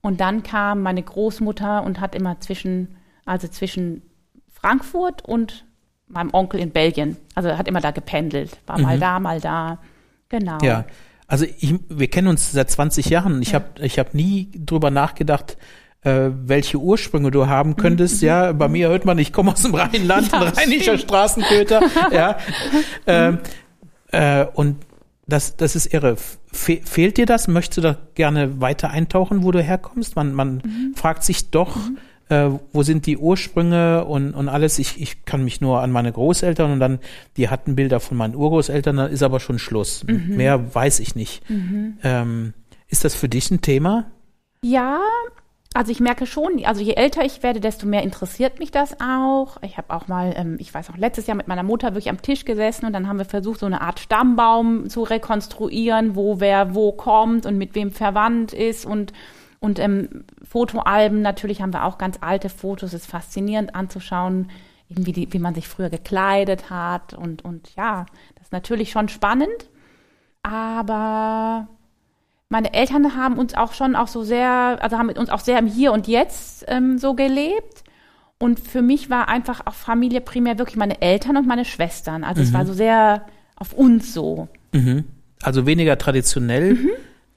Und 0.00 0.20
dann 0.20 0.44
kam 0.44 0.82
meine 0.82 1.02
Großmutter 1.02 1.82
und 1.82 1.98
hat 1.98 2.14
immer 2.14 2.38
zwischen, 2.38 2.96
also 3.24 3.48
zwischen 3.48 4.02
Frankfurt 4.48 5.24
und 5.24 5.66
meinem 6.06 6.30
Onkel 6.32 6.60
in 6.60 6.70
Belgien, 6.70 7.16
also 7.34 7.58
hat 7.58 7.66
immer 7.66 7.80
da 7.80 7.90
gependelt. 7.90 8.58
War 8.66 8.78
mhm. 8.78 8.84
mal 8.84 8.98
da, 9.00 9.18
mal 9.18 9.40
da. 9.40 9.78
Genau. 10.28 10.58
Ja. 10.62 10.84
Also 11.26 11.44
ich, 11.44 11.74
wir 11.88 12.08
kennen 12.08 12.28
uns 12.28 12.52
seit 12.52 12.70
20 12.70 13.10
Jahren. 13.10 13.42
Ich 13.42 13.52
ja. 13.52 13.54
habe 13.54 13.66
ich 13.80 13.98
hab 13.98 14.14
nie 14.14 14.50
drüber 14.54 14.90
nachgedacht, 14.90 15.58
äh, 16.02 16.30
welche 16.44 16.78
Ursprünge 16.78 17.30
du 17.30 17.46
haben 17.46 17.76
könntest. 17.76 18.22
Mhm. 18.22 18.28
Ja, 18.28 18.52
bei 18.52 18.68
mir 18.68 18.88
hört 18.88 19.04
man, 19.04 19.18
ich 19.18 19.32
komme 19.32 19.52
aus 19.52 19.62
dem 19.62 19.74
Rheinland, 19.74 20.32
ja, 20.32 20.40
ein 20.40 20.48
rheinischer 20.48 20.96
stimmt. 20.96 21.02
Straßenköter. 21.02 21.82
ja. 22.12 22.38
Ähm, 23.06 23.38
äh, 24.10 24.46
und 24.54 24.76
das, 25.26 25.56
das 25.56 25.76
ist 25.76 25.92
irre. 25.92 26.16
Fe 26.50 26.80
fehlt 26.82 27.18
dir 27.18 27.26
das? 27.26 27.48
Möchtest 27.48 27.76
du 27.76 27.80
da 27.82 27.98
gerne 28.14 28.60
weiter 28.62 28.90
eintauchen, 28.90 29.42
wo 29.42 29.52
du 29.52 29.62
herkommst? 29.62 30.16
Man, 30.16 30.32
man 30.32 30.62
mhm. 30.64 30.94
fragt 30.96 31.24
sich 31.24 31.50
doch, 31.50 31.76
mhm 31.76 31.98
äh, 32.28 32.50
wo 32.72 32.82
sind 32.82 33.06
die 33.06 33.16
Ursprünge 33.16 34.04
und, 34.04 34.34
und 34.34 34.48
alles. 34.48 34.78
Ich, 34.78 35.00
ich 35.00 35.24
kann 35.24 35.44
mich 35.44 35.60
nur 35.60 35.80
an 35.80 35.90
meine 35.90 36.12
Großeltern 36.12 36.72
und 36.72 36.80
dann, 36.80 36.98
die 37.36 37.48
hatten 37.48 37.74
Bilder 37.76 38.00
von 38.00 38.16
meinen 38.16 38.34
Urgroßeltern, 38.34 38.96
da 38.96 39.06
ist 39.06 39.22
aber 39.22 39.40
schon 39.40 39.58
Schluss. 39.58 40.04
Mhm. 40.04 40.36
Mehr 40.36 40.74
weiß 40.74 41.00
ich 41.00 41.14
nicht. 41.14 41.48
Mhm. 41.48 41.98
Ähm, 42.02 42.54
ist 42.88 43.04
das 43.04 43.14
für 43.14 43.28
dich 43.28 43.50
ein 43.50 43.60
Thema? 43.60 44.06
Ja, 44.62 45.00
Also 45.74 45.92
ich 45.92 46.00
merke 46.00 46.24
schon, 46.26 46.64
also 46.64 46.80
je 46.82 46.94
älter 46.94 47.24
ich 47.24 47.42
werde, 47.42 47.60
desto 47.60 47.86
mehr 47.86 48.02
interessiert 48.02 48.58
mich 48.58 48.70
das 48.70 48.96
auch. 49.00 49.58
Ich 49.62 49.76
habe 49.76 49.94
auch 49.94 50.08
mal, 50.08 50.32
ähm, 50.34 50.56
ich 50.58 50.72
weiß 50.72 50.88
auch, 50.90 50.96
letztes 50.96 51.26
Jahr 51.26 51.36
mit 51.36 51.46
meiner 51.46 51.62
Mutter 51.62 51.90
wirklich 51.90 52.08
am 52.08 52.22
Tisch 52.22 52.46
gesessen 52.46 52.86
und 52.86 52.94
dann 52.94 53.06
haben 53.06 53.18
wir 53.18 53.26
versucht, 53.26 53.60
so 53.60 53.66
eine 53.66 53.82
Art 53.82 54.00
Stammbaum 54.00 54.88
zu 54.88 55.02
rekonstruieren, 55.02 56.16
wo 56.16 56.40
wer 56.40 56.74
wo 56.74 56.92
kommt 56.92 57.44
und 57.44 57.58
mit 57.58 57.74
wem 57.74 57.92
verwandt 57.92 58.54
ist 58.54 58.86
und 58.86 59.12
und 59.60 59.78
ähm, 59.78 60.24
Fotoalben, 60.42 61.20
natürlich 61.20 61.62
haben 61.62 61.72
wir 61.72 61.84
auch 61.84 61.98
ganz 61.98 62.18
alte 62.20 62.48
Fotos, 62.48 62.94
ist 62.94 63.06
faszinierend 63.06 63.74
anzuschauen, 63.74 64.50
irgendwie 64.88 65.12
die, 65.12 65.32
wie 65.32 65.38
man 65.38 65.54
sich 65.54 65.68
früher 65.68 65.90
gekleidet 65.90 66.70
hat 66.70 67.14
und, 67.14 67.44
und 67.44 67.74
ja, 67.76 68.06
das 68.36 68.46
ist 68.46 68.52
natürlich 68.52 68.90
schon 68.90 69.08
spannend. 69.08 69.68
Aber 70.42 71.68
meine 72.48 72.72
Eltern 72.72 73.16
haben 73.16 73.38
uns 73.38 73.54
auch 73.54 73.72
schon 73.72 73.96
auch 73.96 74.08
so 74.08 74.22
sehr, 74.22 74.78
also 74.80 74.96
haben 74.96 75.06
mit 75.06 75.18
uns 75.18 75.28
auch 75.28 75.40
sehr 75.40 75.58
im 75.58 75.66
Hier 75.66 75.92
und 75.92 76.06
Jetzt 76.06 76.64
ähm, 76.68 76.96
so 76.96 77.14
gelebt. 77.14 77.84
Und 78.38 78.60
für 78.60 78.82
mich 78.82 79.10
war 79.10 79.28
einfach 79.28 79.66
auch 79.66 79.74
Familie 79.74 80.20
primär 80.20 80.58
wirklich 80.58 80.76
meine 80.76 81.02
Eltern 81.02 81.36
und 81.36 81.48
meine 81.48 81.64
Schwestern. 81.64 82.22
Also 82.22 82.40
mhm. 82.40 82.46
es 82.46 82.52
war 82.54 82.64
so 82.64 82.72
sehr 82.72 83.26
auf 83.56 83.72
uns 83.72 84.14
so. 84.14 84.48
Mhm. 84.72 85.04
Also 85.42 85.66
weniger 85.66 85.98
traditionell. 85.98 86.74
Mhm. 86.74 86.90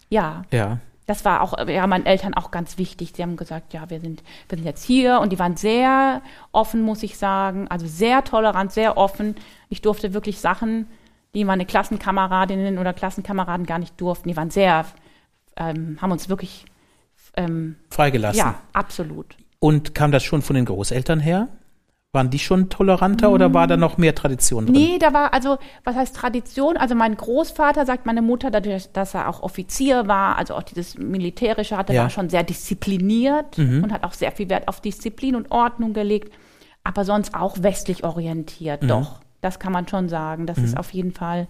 Ja. 0.10 0.44
Ja 0.52 0.80
das 1.08 1.26
war 1.26 1.42
auch 1.42 1.68
ja 1.68 1.86
meinen 1.88 2.06
Eltern 2.06 2.34
auch 2.34 2.52
ganz 2.52 2.78
wichtig. 2.78 3.14
Sie 3.16 3.22
haben 3.22 3.36
gesagt, 3.36 3.74
ja, 3.74 3.90
wir 3.90 4.00
sind 4.00 4.24
wir 4.50 4.58
sind 4.58 4.66
jetzt 4.66 4.84
hier 4.84 5.20
und 5.20 5.32
die 5.32 5.40
waren 5.40 5.58
sehr 5.58 6.22
offen, 6.52 6.82
muss 6.82 7.04
ich 7.04 7.18
sagen, 7.18 7.68
also 7.68 7.88
sehr 7.88 8.24
tolerant, 8.24 8.72
sehr 8.72 8.98
offen. 8.98 9.36
Ich 9.70 9.82
durfte 9.82 10.14
wirklich 10.14 10.40
Sachen, 10.40 10.88
die 11.34 11.44
meine 11.44 11.66
Klassenkameradinnen 11.66 12.78
oder 12.78 12.94
Klassenkameraden 12.94 13.66
gar 13.66 13.80
nicht 13.80 14.00
durften. 14.00 14.30
Die 14.30 14.38
waren 14.38 14.52
sehr 14.52 14.86
ähm, 15.58 15.98
haben 16.02 16.12
uns 16.12 16.30
wirklich 16.30 16.66
ähm, 17.36 17.76
freigelassen. 17.90 18.40
Ja, 18.40 18.62
absolut. 18.74 19.36
Und 19.60 19.94
kam 19.94 20.12
das 20.12 20.24
schon 20.24 20.42
von 20.42 20.56
den 20.56 20.66
Großeltern 20.66 21.20
her? 21.20 21.50
Waren 22.14 22.30
die 22.30 22.40
schon 22.40 22.68
toleranter 22.68 23.30
mm. 23.30 23.34
oder 23.34 23.54
war 23.54 23.68
da 23.68 23.78
noch 23.78 23.98
mehr 23.98 24.14
Tradition 24.14 24.66
drin? 24.66 24.76
Nee, 24.76 24.98
da 25.00 25.14
war, 25.14 25.34
also, 25.34 25.58
was 25.86 25.96
heißt 25.96 26.14
Tradition? 26.14 26.76
Also 26.76 26.94
mein 26.94 27.16
Großvater, 27.16 27.86
sagt 27.86 28.06
meine 28.06 28.22
Mutter, 28.22 28.52
dadurch, 28.52 28.92
dass 28.92 29.14
er 29.14 29.30
auch 29.30 29.42
Offizier 29.44 30.10
war, 30.10 30.38
also 30.38 30.56
auch 30.56 30.64
dieses 30.64 30.98
Militärische 30.98 31.78
hatte, 31.78 31.94
ja. 31.94 32.04
war 32.04 32.10
schon 32.10 32.30
sehr 32.30 32.44
diszipliniert 32.44 33.58
mhm. 33.58 33.86
und 33.86 33.94
hat 33.94 34.04
auch 34.04 34.12
sehr 34.12 34.34
viel 34.34 34.50
Wert 34.50 34.68
auf 34.68 34.82
Disziplin 34.82 35.36
und 35.36 35.52
Ordnung 35.52 35.94
gelegt, 35.94 36.34
aber 36.84 37.06
sonst 37.06 37.34
auch 37.34 37.64
westlich 37.64 38.04
orientiert, 38.04 38.84
mhm. 38.84 38.88
doch. 38.90 39.22
Das 39.40 39.60
kann 39.60 39.72
man 39.72 39.88
schon 39.88 40.10
sagen. 40.10 40.46
Das 40.46 40.58
mhm. 40.58 40.66
ist 40.66 40.78
auf 40.78 40.92
jeden 40.92 41.14
Fall 41.14 41.48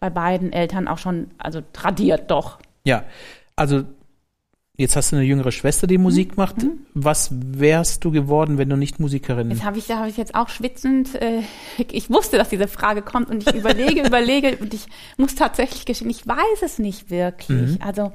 bei 0.00 0.08
beiden 0.08 0.54
Eltern 0.54 0.88
auch 0.88 0.98
schon, 0.98 1.32
also 1.36 1.60
tradiert, 1.74 2.30
doch. 2.30 2.58
Ja, 2.84 3.04
also 3.56 3.84
Jetzt 4.80 4.94
hast 4.94 5.10
du 5.10 5.16
eine 5.16 5.24
jüngere 5.24 5.50
Schwester, 5.50 5.88
die 5.88 5.98
Musik 5.98 6.30
mhm. 6.30 6.34
macht. 6.36 6.62
Mhm. 6.62 6.78
Was 6.94 7.30
wärst 7.32 8.04
du 8.04 8.12
geworden, 8.12 8.58
wenn 8.58 8.70
du 8.70 8.76
nicht 8.76 9.00
Musikerin? 9.00 9.50
Jetzt 9.50 9.64
habe 9.64 9.76
ich, 9.76 9.88
da 9.88 9.98
habe 9.98 10.08
ich 10.08 10.16
jetzt 10.16 10.36
auch 10.36 10.48
schwitzend. 10.48 11.16
Äh, 11.16 11.42
ich 11.90 12.08
wusste, 12.10 12.38
dass 12.38 12.48
diese 12.48 12.68
Frage 12.68 13.02
kommt 13.02 13.28
und 13.28 13.44
ich 13.46 13.56
überlege, 13.56 14.02
überlege 14.06 14.56
und 14.58 14.72
ich 14.72 14.86
muss 15.16 15.34
tatsächlich 15.34 15.84
gestehen, 15.84 16.08
ich 16.10 16.24
weiß 16.24 16.62
es 16.62 16.78
nicht 16.78 17.10
wirklich. 17.10 17.72
Mhm. 17.72 17.78
Also 17.84 18.12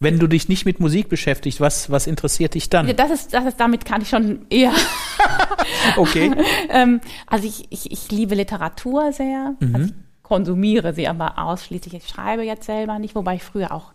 wenn 0.00 0.18
du 0.18 0.26
dich 0.26 0.48
nicht 0.48 0.64
mit 0.64 0.80
Musik 0.80 1.10
beschäftigst, 1.10 1.60
was 1.60 1.90
was 1.90 2.06
interessiert 2.06 2.54
dich 2.54 2.70
dann? 2.70 2.96
Das 2.96 3.10
ist, 3.10 3.34
das 3.34 3.44
ist 3.44 3.60
damit 3.60 3.84
kann 3.84 4.00
ich 4.00 4.08
schon 4.08 4.46
eher. 4.48 4.72
okay. 5.98 6.32
ähm, 6.70 7.02
also 7.26 7.46
ich, 7.46 7.66
ich, 7.68 7.92
ich 7.92 8.10
liebe 8.10 8.34
Literatur 8.34 9.12
sehr. 9.12 9.54
Mhm. 9.60 9.74
Also 9.74 9.88
ich 9.88 9.94
konsumiere 10.22 10.94
sie 10.94 11.08
aber 11.08 11.38
ausschließlich. 11.38 11.92
Ich 11.92 12.08
schreibe 12.08 12.42
jetzt 12.42 12.64
selber 12.64 12.98
nicht, 12.98 13.14
wobei 13.14 13.34
ich 13.34 13.42
früher 13.42 13.70
auch 13.70 13.92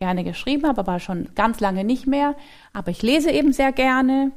gerne 0.00 0.24
geschrieben 0.24 0.66
habe, 0.66 0.80
aber 0.80 0.98
schon 0.98 1.28
ganz 1.36 1.60
lange 1.60 1.84
nicht 1.84 2.06
mehr. 2.06 2.34
Aber 2.72 2.90
ich 2.90 3.02
lese 3.02 3.30
eben 3.30 3.52
sehr 3.52 3.70
gerne 3.70 4.32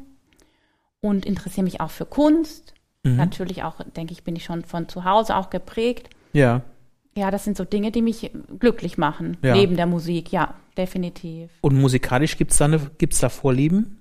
und 1.02 1.26
interessiere 1.26 1.64
mich 1.64 1.82
auch 1.82 1.90
für 1.90 2.06
Kunst. 2.06 2.74
Mhm. 3.04 3.16
Natürlich 3.16 3.64
auch, 3.64 3.76
denke 3.96 4.14
ich, 4.14 4.24
bin 4.24 4.36
ich 4.36 4.44
schon 4.44 4.64
von 4.64 4.88
zu 4.88 5.06
Hause 5.06 5.36
auch 5.36 5.50
geprägt. 5.50 6.10
Ja. 6.34 6.62
Ja, 7.16 7.32
das 7.32 7.44
sind 7.44 7.58
so 7.58 7.64
Dinge, 7.64 7.92
die 7.92 8.02
mich 8.02 8.32
glücklich 8.60 8.98
machen, 8.98 9.38
ja. 9.44 9.54
neben 9.54 9.76
der 9.76 9.86
Musik, 9.86 10.32
ja, 10.32 10.56
definitiv. 10.78 11.52
Und 11.62 11.80
musikalisch 11.80 12.38
gibt 12.38 12.52
es 12.52 12.58
da, 12.58 12.68
gibt's 12.98 13.20
da 13.20 13.30
Vorlieben? 13.30 14.00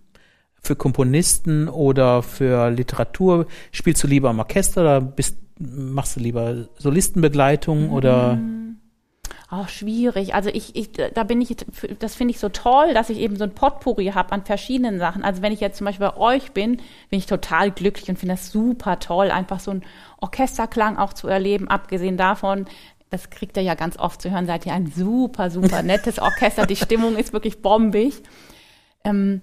Für 0.65 0.77
Komponisten 0.77 1.69
oder 1.69 2.23
für 2.23 2.71
Literatur? 2.71 3.47
Spielst 3.73 4.03
du 4.03 4.07
lieber 4.07 4.31
am 4.31 4.39
Orchester 4.39 4.81
oder 4.81 5.01
bist, 5.01 5.37
machst 5.59 6.17
du 6.17 6.21
lieber 6.21 6.69
Solistenbegleitung 6.79 7.89
mhm. 7.89 7.93
oder? 7.93 8.39
Auch 9.53 9.69
schwierig. 9.69 10.35
Also 10.35 10.49
ich, 10.51 10.75
ich 10.75 10.93
da 10.93 11.25
bin 11.25 11.41
ich, 11.41 11.57
das 11.99 12.15
finde 12.15 12.33
ich 12.33 12.41
so 12.41 12.49
toll, 12.49 12.95
dass 12.95 13.11
ich 13.11 13.19
eben 13.19 13.37
so 13.37 13.45
ein 13.45 13.55
Potpourri 13.55 14.07
habe 14.07 14.33
an 14.33 14.45
verschiedenen 14.45 14.99
Sachen. 14.99 15.23
Also 15.23 15.43
wenn 15.43 15.53
ich 15.53 15.61
jetzt 15.61 15.77
zum 15.77 15.85
Beispiel 15.85 16.09
bei 16.09 16.17
euch 16.17 16.53
bin, 16.53 16.77
bin 17.11 17.19
ich 17.19 17.27
total 17.27 17.71
glücklich 17.71 18.09
und 18.09 18.19
finde 18.19 18.35
das 18.35 18.51
super 18.51 18.99
toll, 18.99 19.31
einfach 19.31 19.61
so 19.61 19.73
ein 19.73 19.85
Orchesterklang 20.21 20.97
auch 20.97 21.13
zu 21.13 21.29
erleben. 21.29 21.69
Abgesehen 21.69 22.17
davon, 22.17 22.65
das 23.11 23.29
kriegt 23.29 23.59
ihr 23.59 23.63
ja 23.63 23.75
ganz 23.75 23.99
oft 23.99 24.23
zu 24.23 24.31
hören, 24.31 24.47
seid 24.47 24.65
ihr 24.65 24.73
ein 24.73 24.87
super, 24.87 25.51
super 25.51 25.83
nettes 25.83 26.19
Orchester. 26.19 26.67
Die 26.67 26.77
Stimmung 26.77 27.17
ist 27.17 27.35
wirklich 27.35 27.61
bombig. 27.61 28.23
Ähm, 29.05 29.43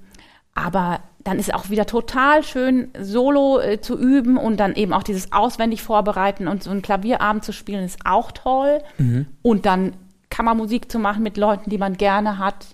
aber 0.56 1.02
dann 1.30 1.38
ist 1.38 1.50
es 1.50 1.54
auch 1.54 1.70
wieder 1.70 1.86
total 1.86 2.44
schön, 2.44 2.90
Solo 3.00 3.60
äh, 3.60 3.80
zu 3.80 3.98
üben 3.98 4.38
und 4.38 4.58
dann 4.58 4.76
eben 4.76 4.94
auch 4.94 5.04
dieses 5.04 5.32
auswendig 5.32 5.84
vorbereiten 5.84 6.48
und 6.48 6.64
so 6.64 6.72
einen 6.72 6.82
Klavierabend 6.82 7.46
zu 7.46 7.54
spielen, 7.54 7.86
ist 7.86 8.00
auch 8.06 8.32
toll. 8.32 8.80
Mhm. 8.98 9.28
Und 9.44 9.68
dann 9.68 9.94
Kammermusik 10.32 10.92
zu 10.92 10.98
machen 10.98 11.22
mit 11.22 11.38
Leuten, 11.38 11.70
die 11.70 11.78
man 11.78 11.98
gerne 11.98 12.40
hat, 12.40 12.66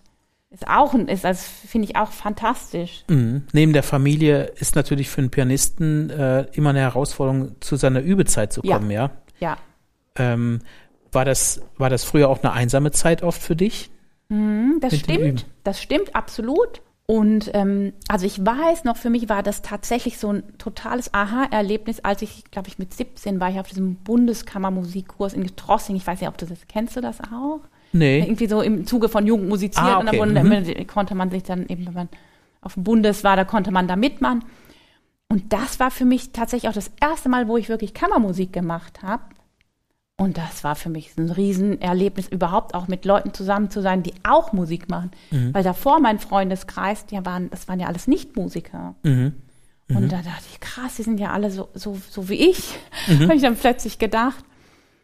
ist 0.51 0.69
auch, 0.69 0.93
ist, 0.93 1.25
also 1.25 1.43
finde 1.67 1.89
ich 1.89 1.97
auch 1.97 2.11
fantastisch. 2.11 3.03
Mhm. 3.09 3.43
Neben 3.51 3.73
der 3.73 3.83
Familie 3.83 4.43
ist 4.55 4.75
natürlich 4.75 5.09
für 5.09 5.19
einen 5.19 5.31
Pianisten 5.31 6.09
äh, 6.09 6.43
immer 6.53 6.69
eine 6.69 6.79
Herausforderung, 6.79 7.57
zu 7.59 7.75
seiner 7.75 7.99
Übezeit 7.99 8.53
zu 8.53 8.61
kommen, 8.61 8.89
ja? 8.89 9.11
Ja. 9.39 9.57
ja. 10.17 10.33
Ähm, 10.33 10.61
war 11.11 11.25
das, 11.25 11.61
war 11.77 11.89
das 11.89 12.05
früher 12.05 12.29
auch 12.29 12.41
eine 12.41 12.53
einsame 12.53 12.91
Zeit 12.91 13.21
oft 13.21 13.41
für 13.41 13.57
dich? 13.57 13.89
Mhm, 14.29 14.77
das 14.79 14.97
stimmt. 14.97 15.45
Das 15.65 15.81
stimmt 15.81 16.15
absolut. 16.15 16.81
Und 17.07 17.51
ähm, 17.53 17.93
also 18.07 18.25
ich 18.25 18.43
weiß 18.43 18.83
noch, 18.83 18.97
für 18.97 19.11
mich 19.11 19.29
war 19.29 19.43
das 19.43 19.61
tatsächlich 19.61 20.17
so 20.17 20.31
ein 20.31 20.57
totales 20.57 21.13
Aha-Erlebnis, 21.13 21.99
als 21.99 22.23
ich, 22.23 22.45
glaube 22.49 22.67
ich, 22.67 22.79
mit 22.79 22.93
17 22.93 23.39
war 23.39 23.51
ich 23.51 23.59
auf 23.59 23.67
diesem 23.67 23.95
Bundeskammermusikkurs 23.97 25.33
in 25.33 25.55
Trossing. 25.55 25.95
Ich 25.95 26.07
weiß 26.07 26.19
nicht, 26.19 26.29
ob 26.29 26.37
du 26.37 26.47
das 26.47 26.67
kennst 26.67 26.95
du 26.95 27.01
das 27.01 27.19
auch? 27.21 27.59
Nee. 27.93 28.19
Irgendwie 28.19 28.47
so 28.47 28.61
im 28.61 28.87
Zuge 28.87 29.07
von 29.07 29.27
Jugend 29.27 29.49
musiziert 29.49 29.85
ah, 29.85 29.99
okay. 29.99 30.19
und 30.19 30.33
dann 30.33 30.47
mhm. 30.47 30.87
konnte 30.87 31.13
man 31.13 31.29
sich 31.29 31.43
dann 31.43 31.67
eben, 31.67 31.85
wenn 31.85 31.93
man 31.93 32.09
auf 32.61 32.73
dem 32.73 32.83
Bundes 32.83 33.23
war, 33.23 33.35
da 33.35 33.43
konnte 33.43 33.71
man 33.71 33.87
da 33.87 33.95
mitmachen. 33.95 34.43
Und 35.29 35.53
das 35.53 35.79
war 35.79 35.91
für 35.91 36.05
mich 36.05 36.31
tatsächlich 36.31 36.69
auch 36.69 36.73
das 36.73 36.91
erste 36.99 37.29
Mal, 37.29 37.47
wo 37.47 37.57
ich 37.57 37.69
wirklich 37.69 37.93
Kammermusik 37.93 38.51
gemacht 38.51 39.03
habe. 39.03 39.23
Und 40.17 40.37
das 40.37 40.63
war 40.63 40.75
für 40.75 40.89
mich 40.89 41.11
ein 41.17 41.29
Riesenerlebnis, 41.29 42.29
überhaupt 42.29 42.73
auch 42.73 42.87
mit 42.87 43.03
Leuten 43.03 43.33
zusammen 43.33 43.69
zu 43.69 43.81
sein, 43.81 44.01
die 44.01 44.13
auch 44.23 44.53
Musik 44.53 44.89
machen. 44.89 45.11
Mhm. 45.29 45.53
Weil 45.53 45.63
davor 45.63 45.99
mein 45.99 46.19
Freundeskreis, 46.19 47.05
die 47.05 47.17
waren, 47.25 47.49
das 47.49 47.67
waren 47.67 47.81
ja 47.81 47.87
alles 47.87 48.07
Nichtmusiker. 48.07 48.95
Mhm. 49.03 49.33
Mhm. 49.87 49.97
Und 49.97 50.11
da 50.11 50.17
dachte 50.17 50.45
ich, 50.51 50.59
krass, 50.61 50.95
die 50.95 51.03
sind 51.03 51.19
ja 51.19 51.31
alle 51.31 51.51
so, 51.51 51.67
so, 51.73 51.97
so 52.09 52.29
wie 52.29 52.49
ich, 52.49 52.77
mhm. 53.07 53.23
habe 53.23 53.35
ich 53.35 53.41
dann 53.41 53.57
plötzlich 53.57 53.99
gedacht. 53.99 54.43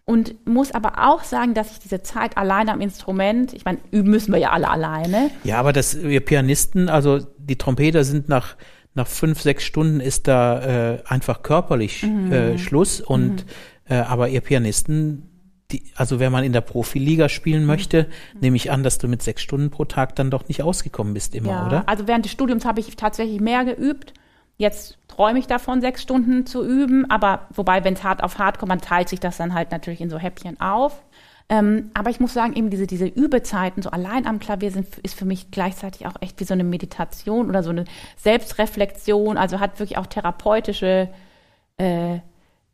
Und 0.05 0.47
muss 0.47 0.71
aber 0.71 1.07
auch 1.07 1.23
sagen, 1.23 1.53
dass 1.53 1.71
ich 1.71 1.79
diese 1.79 2.01
Zeit 2.01 2.35
alleine 2.35 2.73
am 2.73 2.81
Instrument, 2.81 3.53
ich 3.53 3.65
meine, 3.65 3.77
üben 3.91 4.09
müssen 4.09 4.31
wir 4.31 4.39
ja 4.39 4.49
alle 4.49 4.69
alleine. 4.69 5.29
Ja, 5.43 5.59
aber 5.59 5.73
das, 5.73 6.01
wir 6.01 6.21
Pianisten, 6.21 6.89
also 6.89 7.19
die 7.37 7.57
Trompeter 7.57 8.03
sind 8.03 8.27
nach, 8.27 8.55
nach 8.95 9.07
fünf, 9.07 9.41
sechs 9.41 9.63
Stunden 9.63 9.99
ist 9.99 10.27
da 10.27 10.95
äh, 10.95 11.03
einfach 11.05 11.43
körperlich 11.43 12.03
mhm. 12.03 12.31
äh, 12.31 12.57
Schluss 12.57 12.99
und 12.99 13.45
mhm. 13.45 13.49
Äh, 13.91 13.95
aber 13.95 14.29
ihr 14.29 14.39
Pianisten, 14.39 15.23
die, 15.69 15.83
also 15.95 16.19
wenn 16.19 16.31
man 16.31 16.45
in 16.45 16.53
der 16.53 16.61
Profiliga 16.61 17.27
spielen 17.27 17.65
möchte, 17.65 18.07
mhm. 18.33 18.39
nehme 18.39 18.55
ich 18.55 18.71
an, 18.71 18.83
dass 18.83 18.99
du 18.99 19.09
mit 19.09 19.21
sechs 19.21 19.41
Stunden 19.41 19.69
pro 19.69 19.83
Tag 19.83 20.15
dann 20.15 20.31
doch 20.31 20.47
nicht 20.47 20.63
ausgekommen 20.63 21.13
bist 21.13 21.35
immer, 21.35 21.51
ja, 21.51 21.67
oder? 21.67 21.89
Also 21.89 22.07
während 22.07 22.23
des 22.23 22.31
Studiums 22.31 22.63
habe 22.63 22.79
ich 22.79 22.95
tatsächlich 22.95 23.41
mehr 23.41 23.65
geübt. 23.65 24.13
Jetzt 24.57 24.97
träume 25.09 25.39
ich 25.39 25.47
davon, 25.47 25.81
sechs 25.81 26.01
Stunden 26.03 26.45
zu 26.45 26.63
üben, 26.65 27.09
aber 27.09 27.47
wobei, 27.53 27.83
wenn 27.83 27.95
es 27.95 28.03
hart 28.03 28.23
auf 28.23 28.37
hart 28.37 28.59
kommt, 28.59 28.69
man 28.69 28.79
teilt 28.79 29.09
sich 29.09 29.19
das 29.19 29.35
dann 29.37 29.53
halt 29.53 29.71
natürlich 29.71 29.99
in 29.99 30.09
so 30.09 30.17
Häppchen 30.17 30.61
auf. 30.61 31.03
Ähm, 31.49 31.91
aber 31.93 32.11
ich 32.11 32.21
muss 32.21 32.33
sagen, 32.33 32.53
eben 32.55 32.69
diese, 32.69 32.87
diese 32.87 33.07
Übezeiten, 33.07 33.83
so 33.83 33.89
allein 33.89 34.25
am 34.25 34.39
Klavier 34.39 34.71
sind, 34.71 34.87
ist 34.99 35.15
für 35.15 35.25
mich 35.25 35.51
gleichzeitig 35.51 36.07
auch 36.07 36.15
echt 36.21 36.39
wie 36.39 36.45
so 36.45 36.53
eine 36.53 36.63
Meditation 36.63 37.49
oder 37.49 37.61
so 37.61 37.71
eine 37.71 37.83
Selbstreflexion, 38.15 39.35
also 39.35 39.59
hat 39.59 39.79
wirklich 39.79 39.97
auch 39.97 40.05
therapeutische 40.05 41.09
äh, 41.75 42.19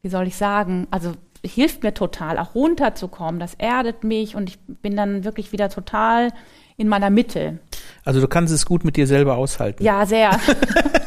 wie 0.07 0.09
soll 0.09 0.27
ich 0.27 0.37
sagen, 0.37 0.87
also 0.89 1.11
hilft 1.43 1.83
mir 1.83 1.93
total, 1.93 2.37
auch 2.37 2.55
runterzukommen. 2.55 3.41
Das 3.41 3.55
erdet 3.55 4.05
mich 4.05 4.35
und 4.37 4.49
ich 4.49 4.57
bin 4.81 4.95
dann 4.95 5.25
wirklich 5.25 5.51
wieder 5.51 5.67
total 5.67 6.31
in 6.77 6.87
meiner 6.87 7.09
Mitte. 7.09 7.59
Also 8.05 8.21
du 8.21 8.27
kannst 8.29 8.53
es 8.53 8.65
gut 8.65 8.85
mit 8.85 8.95
dir 8.95 9.05
selber 9.05 9.35
aushalten. 9.35 9.83
Ja, 9.83 10.05
sehr. 10.05 10.31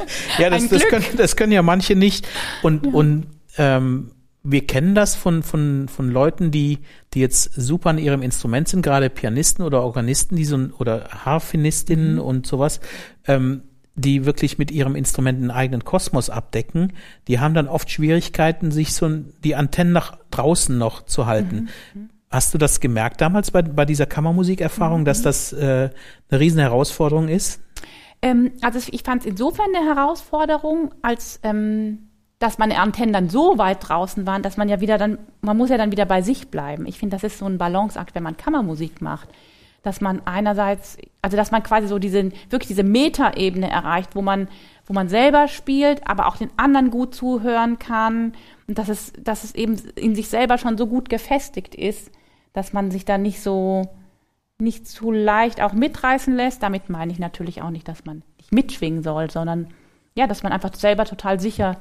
ja, 0.39 0.51
das, 0.51 0.69
das, 0.69 0.87
können, 0.87 1.05
das 1.17 1.35
können 1.37 1.53
ja 1.53 1.63
manche 1.63 1.97
nicht. 1.97 2.29
Und, 2.63 2.85
ja. 2.85 2.93
und 2.93 3.27
ähm, 3.57 4.11
wir 4.43 4.67
kennen 4.67 4.95
das 4.95 5.17
von, 5.17 5.43
von, 5.43 5.89
von 5.89 6.11
Leuten, 6.11 6.51
die, 6.51 6.81
die 7.15 7.21
jetzt 7.21 7.55
super 7.55 7.89
an 7.89 7.99
ihrem 7.99 8.21
Instrument 8.21 8.69
sind, 8.69 8.83
gerade 8.83 9.09
Pianisten 9.09 9.65
oder 9.65 9.83
Organisten, 9.83 10.37
die 10.37 10.45
so, 10.45 10.59
oder 10.79 11.09
Harfinistinnen 11.25 12.15
mhm. 12.15 12.21
und 12.21 12.47
sowas, 12.47 12.81
ähm, 13.27 13.63
die 14.01 14.27
wirklich 14.27 14.59
mit 14.59 14.71
ihrem 14.71 14.97
Instrument 14.97 15.39
einen 15.39 15.51
eigenen 15.51 15.85
Kosmos 15.85 16.31
abdecken, 16.31 16.93
die 17.29 17.41
haben 17.41 17.55
dann 17.55 17.69
oft 17.69 17.91
Schwierigkeiten, 17.91 18.71
sich 18.71 18.95
so 18.95 19.09
die 19.45 19.55
Antennen 19.55 19.93
nach 19.93 20.17
draußen 20.31 20.77
noch 20.77 21.03
zu 21.05 21.27
halten. 21.27 21.69
Mhm. 21.95 22.03
mhm. 22.03 22.11
Hast 22.33 22.55
du 22.55 22.59
das 22.59 22.79
gemerkt 22.79 23.21
damals 23.21 23.51
bei, 23.51 23.61
bei 23.61 23.85
dieser 23.85 24.07
Kammermusikerfahrung, 24.07 25.01
mhm. 25.01 25.05
dass 25.05 25.23
das 25.23 25.53
äh, 25.53 25.91
eine 26.31 26.41
riesen 26.41 26.61
Herausforderung 26.61 27.27
ist? 27.27 27.61
Ähm, 28.23 28.53
also 28.61 28.79
ich 28.93 29.03
fand 29.03 29.23
es 29.23 29.27
insofern 29.27 29.67
eine 29.75 29.85
Herausforderung, 29.85 30.95
als 31.03 31.41
ähm, 31.43 32.11
dass 32.41 32.59
meine 32.59 32.79
Antennen 32.79 33.13
dann 33.13 33.29
so 33.29 33.59
weit 33.59 33.89
draußen 33.89 34.27
waren, 34.27 34.43
dass 34.43 34.57
man 34.57 34.69
ja 34.69 34.81
wieder 34.81 34.97
dann, 34.97 35.19
man 35.43 35.57
muss 35.57 35.71
ja 35.71 35.77
dann 35.77 35.93
wieder 35.93 36.07
bei 36.07 36.23
sich 36.23 36.49
bleiben. 36.49 36.87
Ich 36.87 36.99
finde, 36.99 37.17
das 37.17 37.25
ist 37.25 37.39
so 37.39 37.47
ein 37.47 37.59
Balanceakt, 37.59 38.15
wenn 38.15 38.23
man 38.23 38.37
Kammermusik 38.37 39.03
macht. 39.03 39.29
Dass 39.83 40.01
man 40.01 40.23
einerseits, 40.27 40.99
also 41.23 41.37
dass 41.37 41.51
man 41.51 41.63
quasi 41.63 41.89
so 41.89 41.99
diese, 41.99 42.31
wirklich 42.51 42.69
diese 42.69 42.83
Metaebene 42.83 43.71
erreicht, 43.71 44.15
wo 44.15 44.23
man, 44.23 44.49
wo 44.87 44.93
man 44.93 45.09
selber 45.09 45.49
spielt, 45.49 46.07
aber 46.07 46.27
auch 46.27 46.37
den 46.37 46.51
anderen 46.57 46.91
gut 46.91 47.15
zuhören 47.15 47.79
kann. 47.79 48.33
Und 48.69 48.79
dass 48.79 48.89
es, 48.89 49.13
dass 49.19 49.45
es 49.45 49.55
eben 49.55 49.77
in 49.97 50.15
sich 50.15 50.29
selber 50.29 50.59
schon 50.59 50.77
so 50.77 50.87
gut 50.87 51.09
gefestigt 51.09 51.75
ist, 51.75 52.11
dass 52.53 52.73
man 52.73 52.91
sich 52.91 53.05
da 53.05 53.17
nicht 53.17 53.41
so, 53.41 53.89
nicht 54.59 54.87
zu 54.87 55.11
leicht 55.11 55.63
auch 55.63 55.73
mitreißen 55.73 56.35
lässt. 56.35 56.63
Damit 56.63 56.91
meine 56.91 57.13
ich 57.13 57.19
natürlich 57.19 57.63
auch 57.63 57.71
nicht, 57.71 57.89
dass 57.89 58.05
man 58.05 58.23
nicht 58.37 58.53
mitschwingen 58.53 59.03
soll, 59.03 59.31
sondern 59.31 59.69
ja, 60.15 60.27
dass 60.27 60.43
man 60.43 60.53
einfach 60.53 60.75
selber 60.75 61.05
total 61.05 61.41
sicher 61.41 61.77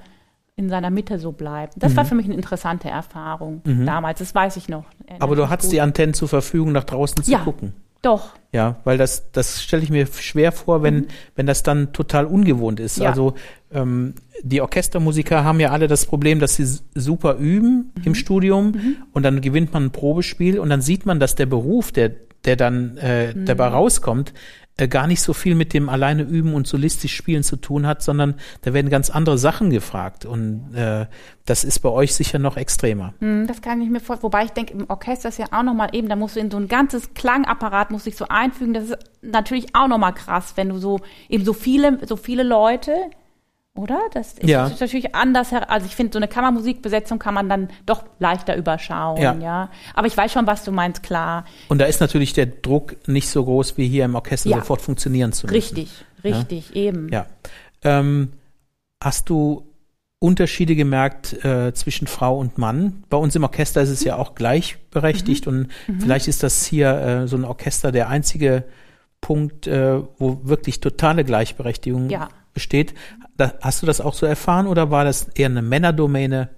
in 0.60 0.68
seiner 0.68 0.90
Mitte 0.90 1.20
so 1.20 1.32
bleibt. 1.32 1.76
Das 1.78 1.94
mhm. 1.94 1.98
war 1.98 2.06
für 2.06 2.16
mich 2.16 2.26
eine 2.26 2.36
interessante 2.36 2.90
Erfahrung 2.90 3.62
mhm. 3.64 3.86
damals, 3.86 4.20
das 4.20 4.36
weiß 4.36 4.58
ich 4.58 4.68
noch. 4.68 4.84
Aber 5.20 5.38
du 5.38 5.50
hattest 5.50 5.70
gut. 5.70 5.76
die 5.76 5.82
Antennen 5.82 6.14
zur 6.14 6.28
Verfügung, 6.28 6.74
nach 6.74 6.84
draußen 6.84 7.24
zu 7.24 7.32
ja, 7.32 7.40
gucken. 7.40 7.74
Doch. 8.02 8.32
Ja, 8.52 8.78
weil 8.84 8.98
das, 8.98 9.32
das 9.32 9.62
stelle 9.62 9.84
ich 9.84 9.90
mir 9.90 10.08
schwer 10.08 10.52
vor, 10.52 10.82
wenn, 10.82 10.96
mhm. 10.96 11.08
wenn 11.36 11.46
das 11.46 11.64
dann 11.64 11.94
total 11.94 12.26
ungewohnt 12.26 12.80
ist. 12.80 12.98
Ja. 12.98 13.10
Also 13.10 13.36
ähm, 13.72 14.16
die 14.42 14.62
Orchestermusiker 14.62 15.44
haben 15.44 15.60
ja 15.60 15.70
alle 15.70 15.88
das 15.88 16.06
Problem, 16.06 16.40
dass 16.40 16.56
sie 16.56 16.66
super 16.96 17.36
üben 17.36 17.92
im 18.04 18.12
mhm. 18.12 18.16
Studium 18.16 18.72
mhm. 18.72 18.96
und 19.12 19.24
dann 19.24 19.42
gewinnt 19.42 19.74
man 19.74 19.86
ein 19.86 19.92
Probespiel 19.92 20.60
und 20.60 20.70
dann 20.70 20.82
sieht 20.82 21.06
man, 21.06 21.20
dass 21.20 21.36
der 21.36 21.46
Beruf, 21.46 21.92
der 21.92 22.12
der 22.46 22.56
dann 22.56 22.98
äh, 22.98 23.34
mhm. 23.34 23.46
dabei 23.46 23.68
rauskommt, 23.68 24.34
gar 24.88 25.08
nicht 25.08 25.22
so 25.22 25.34
viel 25.34 25.56
mit 25.56 25.74
dem 25.74 25.90
alleine 25.90 26.24
üben 26.24 26.54
und 26.54 26.68
solistisch 26.68 27.16
spielen 27.16 27.44
zu 27.44 27.56
tun 27.56 27.86
hat, 27.86 28.02
sondern 28.02 28.36
da 28.62 28.74
werden 28.74 28.90
ganz 28.90 29.10
andere 29.10 29.38
Sachen 29.38 29.70
gefragt 29.70 30.26
und 30.26 30.74
äh, 30.74 31.08
das 31.46 31.64
ist 31.64 31.80
bei 31.80 31.90
euch 31.90 32.14
sicher 32.14 32.40
noch 32.40 32.58
extremer. 32.58 33.14
Mhm, 33.20 33.48
das 33.48 33.62
kann 33.62 33.82
ich 33.82 33.90
mir 33.90 34.00
vorstellen. 34.00 34.32
Wobei 34.32 34.46
ich 34.46 34.52
denke, 34.52 34.74
im 34.74 34.90
Orchester 34.90 35.30
ist 35.30 35.40
ja 35.40 35.48
auch 35.52 35.64
nochmal 35.64 35.90
eben, 35.94 36.08
da 36.08 36.16
musst 36.16 36.36
du 36.36 36.40
in 36.40 36.52
so 36.52 36.58
ein 36.58 36.68
ganzes 36.68 37.14
Klangapparat 37.14 37.92
musst 37.92 38.06
dich 38.06 38.16
so 38.16 38.26
einfügen. 38.30 38.74
Das 38.74 38.86
ist 38.86 38.98
natürlich 39.22 39.76
auch 39.76 39.88
nochmal 39.88 40.14
krass, 40.14 40.54
wenn 40.56 40.70
du 40.70 40.78
so 40.78 41.00
eben 41.28 41.44
so 41.44 41.54
viele, 41.54 42.00
so 42.06 42.16
viele 42.16 42.44
Leute 42.44 42.94
oder? 43.80 44.00
Das 44.14 44.34
ist, 44.34 44.44
ja. 44.44 44.70
natürlich 44.80 45.16
anders. 45.16 45.54
Also 45.54 45.86
ich 45.86 45.96
finde, 45.96 46.14
so 46.14 46.20
eine 46.20 46.28
Kammermusikbesetzung 46.28 47.18
kann 47.18 47.34
man 47.34 47.48
dann 47.50 47.70
doch 47.86 48.04
leichter 48.20 48.56
überschauen, 48.56 49.22
ja. 49.22 49.34
ja. 49.36 49.70
Aber 49.94 50.08
ich 50.08 50.16
weiß 50.16 50.32
schon, 50.32 50.46
was 50.48 50.64
du 50.64 50.72
meinst, 50.72 51.02
klar. 51.02 51.46
Und 51.70 51.80
da 51.80 51.86
ist 51.86 52.02
natürlich 52.02 52.34
der 52.34 52.48
Druck 52.48 52.96
nicht 53.08 53.30
so 53.30 53.44
groß, 53.44 53.78
wie 53.78 53.88
hier 53.88 54.06
im 54.06 54.16
Orchester 54.16 54.50
ja. 54.50 54.58
sofort 54.58 54.82
funktionieren 54.82 55.32
zu 55.32 55.48
müssen. 55.48 55.56
Richtig, 55.56 56.06
richtig, 56.24 56.76
eben. 56.76 57.10
Ja. 57.10 57.26
Ähm, 57.84 58.34
hast 59.02 59.30
du 59.30 59.66
Unterschiede 60.20 60.76
gemerkt 60.76 61.46
äh, 61.46 61.74
zwischen 61.74 62.08
Frau 62.08 62.38
und 62.38 62.58
Mann? 62.58 63.04
Bei 63.10 63.18
uns 63.18 63.36
im 63.36 63.44
Orchester 63.44 63.82
ist 63.82 63.90
es 63.90 64.04
ja 64.04 64.18
auch 64.18 64.36
gleichberechtigt 64.36 65.48
mhm. 65.48 65.54
und 65.54 65.70
mhm. 65.88 66.02
vielleicht 66.02 66.28
ist 66.28 66.44
das 66.44 66.66
hier 66.66 66.92
äh, 66.92 67.28
so 67.28 67.38
ein 67.38 67.46
Orchester 67.46 67.94
der 67.94 68.10
einzige 68.10 68.66
Punkt, 69.22 69.68
äh, 69.68 70.02
wo 70.18 70.42
wirklich 70.44 70.80
totale 70.80 71.24
Gleichberechtigung 71.24 72.10
ja. 72.10 72.30
Besteht. 72.54 72.94
Hast 73.62 73.82
du 73.82 73.86
das 73.86 74.02
auch 74.02 74.14
so 74.14 74.26
erfahren 74.26 74.68
oder 74.68 74.92
war 74.92 75.06
das 75.06 75.30
eher 75.36 75.48
eine 75.48 75.62
Männerdomäne 75.62 76.50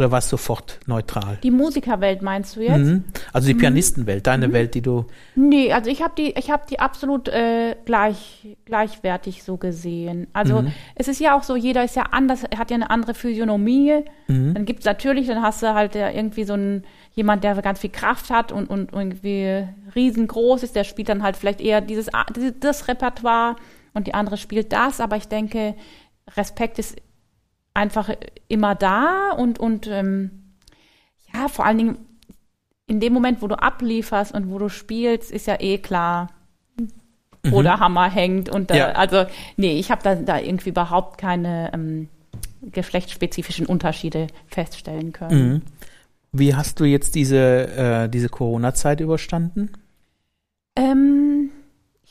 oder 0.00 0.10
war 0.10 0.20
es 0.20 0.30
sofort 0.30 0.80
neutral? 0.86 1.36
Die 1.42 1.50
Musikerwelt 1.50 2.22
meinst 2.22 2.56
du 2.56 2.62
jetzt? 2.62 2.78
Mhm. 2.78 3.04
Also 3.34 3.48
die 3.48 3.54
mhm. 3.54 3.58
Pianistenwelt, 3.58 4.26
deine 4.26 4.48
mhm. 4.48 4.52
Welt, 4.54 4.74
die 4.74 4.80
du. 4.80 5.04
Nee, 5.34 5.74
also 5.74 5.90
ich 5.90 6.02
habe 6.02 6.14
die, 6.16 6.32
ich 6.38 6.50
habe 6.50 6.62
die 6.70 6.80
absolut 6.80 7.28
äh, 7.28 7.76
gleich, 7.84 8.56
gleichwertig 8.64 9.42
so 9.42 9.58
gesehen. 9.58 10.26
Also 10.32 10.62
mhm. 10.62 10.72
es 10.94 11.06
ist 11.06 11.20
ja 11.20 11.36
auch 11.36 11.42
so, 11.42 11.54
jeder 11.54 11.84
ist 11.84 11.96
ja 11.96 12.04
anders, 12.12 12.44
hat 12.56 12.70
ja 12.70 12.76
eine 12.76 12.88
andere 12.88 13.12
Physiognomie. 13.12 14.04
Mhm. 14.26 14.54
Dann 14.54 14.64
gibt 14.64 14.80
es 14.80 14.86
natürlich, 14.86 15.26
dann 15.26 15.42
hast 15.42 15.62
du 15.62 15.74
halt 15.74 15.94
irgendwie 15.94 16.44
so 16.44 16.54
einen 16.54 16.84
jemand, 17.12 17.44
der 17.44 17.54
ganz 17.60 17.80
viel 17.80 17.90
Kraft 17.90 18.30
hat 18.30 18.52
und, 18.52 18.70
und 18.70 18.94
irgendwie 18.94 19.66
riesengroß 19.94 20.62
ist, 20.62 20.76
der 20.76 20.84
spielt 20.84 21.10
dann 21.10 21.22
halt 21.22 21.36
vielleicht 21.36 21.60
eher 21.60 21.82
dieses 21.82 22.08
das 22.60 22.88
Repertoire 22.88 23.56
und 23.94 24.06
die 24.06 24.14
andere 24.14 24.36
spielt 24.36 24.72
das. 24.72 25.00
Aber 25.00 25.16
ich 25.16 25.28
denke, 25.28 25.74
Respekt 26.36 26.78
ist 26.78 26.96
einfach 27.74 28.10
immer 28.48 28.74
da 28.74 29.32
und, 29.32 29.58
und 29.58 29.86
ähm, 29.86 30.54
ja, 31.32 31.48
vor 31.48 31.64
allen 31.64 31.78
Dingen 31.78 31.98
in 32.86 32.98
dem 32.98 33.12
Moment, 33.12 33.40
wo 33.40 33.46
du 33.46 33.54
ablieferst 33.54 34.34
und 34.34 34.50
wo 34.50 34.58
du 34.58 34.68
spielst, 34.68 35.30
ist 35.30 35.46
ja 35.46 35.60
eh 35.60 35.78
klar, 35.78 36.28
wo 37.44 37.60
mhm. 37.60 37.64
der 37.64 37.80
Hammer 37.80 38.10
hängt. 38.10 38.48
Und 38.48 38.70
da, 38.70 38.74
ja. 38.74 38.86
also, 38.92 39.26
nee, 39.56 39.78
ich 39.78 39.90
habe 39.92 40.02
da, 40.02 40.16
da 40.16 40.40
irgendwie 40.40 40.70
überhaupt 40.70 41.16
keine 41.16 41.70
ähm, 41.72 42.08
geschlechtsspezifischen 42.62 43.66
Unterschiede 43.66 44.26
feststellen 44.48 45.12
können. 45.12 45.52
Mhm. 45.52 45.62
Wie 46.32 46.54
hast 46.54 46.80
du 46.80 46.84
jetzt 46.84 47.14
diese, 47.14 47.68
äh, 47.68 48.08
diese 48.08 48.28
Corona-Zeit 48.28 49.00
überstanden? 49.00 49.70
Ähm, 50.76 51.39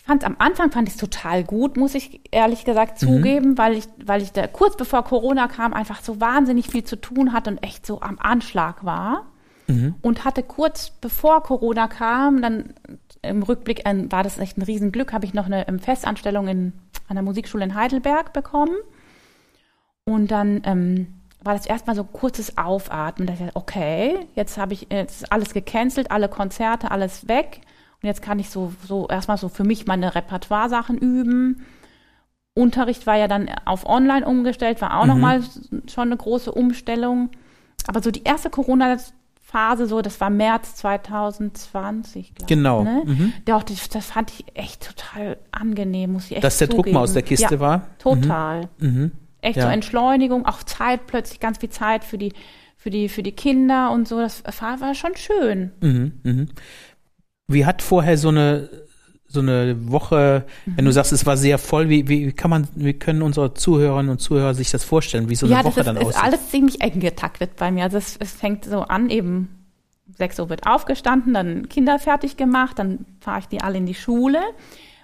fand 0.10 0.24
am 0.24 0.38
Anfang 0.40 0.72
fand 0.72 0.88
ich 0.88 0.96
es 0.96 1.00
total 1.00 1.44
gut, 1.44 1.78
muss 1.78 1.94
ich 1.94 2.22
ehrlich 2.32 2.66
gesagt 2.66 3.00
mhm. 3.00 3.08
zugeben, 3.08 3.50
mhm. 3.52 3.58
weil 3.60 3.74
ich, 3.78 3.86
weil 4.04 4.24
ich 4.24 4.32
da 4.32 4.48
kurz 4.48 4.76
bevor 4.76 5.04
Corona 5.04 5.48
kam 5.48 5.72
einfach 5.72 6.02
so 6.02 6.20
wahnsinnig 6.20 6.68
viel 6.68 6.84
zu 6.84 6.96
tun 6.96 7.32
hatte 7.32 7.52
und 7.52 7.60
echt 7.60 7.86
so 7.86 8.02
am 8.02 8.18
Anschlag 8.18 8.84
war. 8.84 9.28
Mhm. 9.68 9.94
Und 10.02 10.26
hatte 10.26 10.42
kurz 10.42 10.90
bevor 10.90 11.44
Corona 11.44 11.88
kam, 11.88 12.42
dann 12.42 12.74
im 13.22 13.44
Rückblick 13.44 13.86
ein, 13.86 14.12
war 14.12 14.24
das 14.24 14.40
echt 14.40 14.58
ein 14.58 14.64
Riesenglück, 14.64 15.14
habe 15.14 15.26
ich 15.26 15.36
noch 15.36 15.46
eine 15.46 15.64
Festanstellung 15.80 16.48
in, 16.48 16.74
an 17.08 17.16
der 17.16 17.24
Musikschule 17.24 17.64
in 17.64 17.76
Heidelberg 17.76 18.34
bekommen. 18.34 18.76
Und 20.06 20.32
dann 20.32 20.62
ähm, 20.66 21.20
war 21.44 21.54
das 21.54 21.68
erstmal 21.68 21.96
so 21.96 22.02
ein 22.02 22.12
kurzes 22.12 22.58
Aufatmen. 22.58 23.28
Da 23.28 23.34
ich, 23.34 23.56
okay, 23.56 24.28
jetzt 24.34 24.58
habe 24.58 24.74
ich 24.74 24.88
jetzt 24.90 25.32
alles 25.32 25.54
gecancelt, 25.54 26.10
alle 26.10 26.30
Konzerte, 26.30 26.90
alles 26.90 27.28
weg. 27.28 27.62
Und 28.02 28.08
jetzt 28.08 28.22
kann 28.22 28.40
ich 28.40 28.50
so, 28.50 28.74
so 28.88 29.08
erstmal 29.08 29.38
so 29.38 29.50
für 29.50 29.64
mich 29.64 29.86
meine 29.86 30.16
Repertoire-Sachen 30.16 30.98
üben. 30.98 31.66
Unterricht 32.54 33.08
war 33.08 33.18
ja 33.18 33.28
dann 33.28 33.50
auf 33.66 33.86
online 33.86 34.26
umgestellt, 34.26 34.82
war 34.82 35.00
auch 35.00 35.04
mhm. 35.04 35.10
nochmal 35.10 35.42
schon 35.88 36.08
eine 36.08 36.18
große 36.18 36.52
Umstellung. 36.52 37.30
Aber 37.88 38.02
so 38.02 38.12
die 38.12 38.24
erste 38.24 38.50
Corona-Phase, 38.50 39.86
so, 39.86 40.02
das 40.02 40.20
war 40.22 40.30
März 40.30 40.76
2020, 40.76 42.36
glaube 42.36 42.54
genau. 42.54 42.82
ich. 42.82 42.88
Genau. 42.88 43.04
Ne? 43.04 43.04
Mhm. 43.06 43.34
Doch, 43.46 43.64
das, 43.64 43.90
das, 43.90 44.08
fand 44.08 44.32
ich 44.32 44.46
echt 44.54 44.96
total 44.96 45.38
angenehm, 45.52 46.14
muss 46.14 46.26
ich 46.26 46.34
echt 46.34 46.44
Dass 46.44 46.58
der 46.58 46.70
zugeben. 46.70 46.84
Druck 46.86 46.94
mal 46.94 47.02
aus 47.02 47.14
der 47.14 47.24
Kiste 47.24 47.56
ja, 47.56 47.60
war? 47.60 47.88
Total. 47.98 48.70
Mhm. 48.80 48.88
mhm. 48.88 49.12
Echt 49.42 49.56
ja. 49.56 49.64
so 49.64 49.70
Entschleunigung, 49.70 50.46
auch 50.46 50.64
Zeit, 50.64 51.08
plötzlich 51.08 51.40
ganz 51.40 51.60
viel 51.60 51.70
Zeit 51.70 52.04
für 52.04 52.18
die, 52.18 52.34
für 52.76 52.90
die, 52.90 53.08
für 53.08 53.24
die 53.24 53.32
Kinder 53.32 53.92
und 53.92 54.06
so. 54.06 54.20
Das 54.20 54.44
war, 54.60 54.82
war 54.82 54.96
schon 54.96 55.16
schön. 55.16 55.72
Mhm. 55.80 56.50
Mhm. 57.50 57.54
Wie 57.54 57.66
hat 57.66 57.82
vorher 57.82 58.18
so 58.18 58.30
eine 58.30 58.70
so 59.32 59.42
eine 59.42 59.92
Woche, 59.92 60.46
mhm. 60.66 60.78
wenn 60.78 60.86
du 60.86 60.92
sagst, 60.92 61.12
es 61.12 61.26
war 61.26 61.38
sehr 61.38 61.60
voll, 61.60 61.88
wie, 61.88 62.08
wie 62.08 62.32
kann 62.32 62.50
man, 62.50 62.68
wie 62.74 62.94
können 62.94 63.22
unsere 63.22 63.54
Zuhörerinnen 63.54 64.10
und 64.10 64.20
Zuhörer 64.20 64.56
sich 64.56 64.72
das 64.72 64.84
vorstellen, 64.84 65.30
wie 65.30 65.36
so 65.36 65.46
eine 65.46 65.54
ja, 65.54 65.64
Woche 65.64 65.82
ist, 65.82 65.86
dann 65.86 65.98
aussieht? 65.98 66.16
Ja, 66.16 66.22
das 66.22 66.34
ist 66.34 66.40
alles 66.40 66.50
ziemlich 66.50 66.82
eng 66.82 67.00
getaktet 67.00 67.56
bei 67.56 67.70
mir. 67.70 67.84
Also 67.84 67.98
es, 67.98 68.18
es 68.18 68.32
fängt 68.32 68.66
so 68.66 68.82
an, 68.82 69.12
eben 69.12 69.60
6 70.18 70.40
Uhr 70.40 70.50
wird 70.50 70.66
aufgestanden, 70.66 71.36
dann 71.36 71.70
Kinder 71.70 72.00
fertig 72.00 72.38
gemacht, 72.38 72.80
dann 72.80 73.06
fahre 73.22 73.40
ich 73.40 73.46
die 73.46 73.62
alle 73.62 73.78
in 73.78 73.86
die 73.86 73.94
Schule 73.94 74.40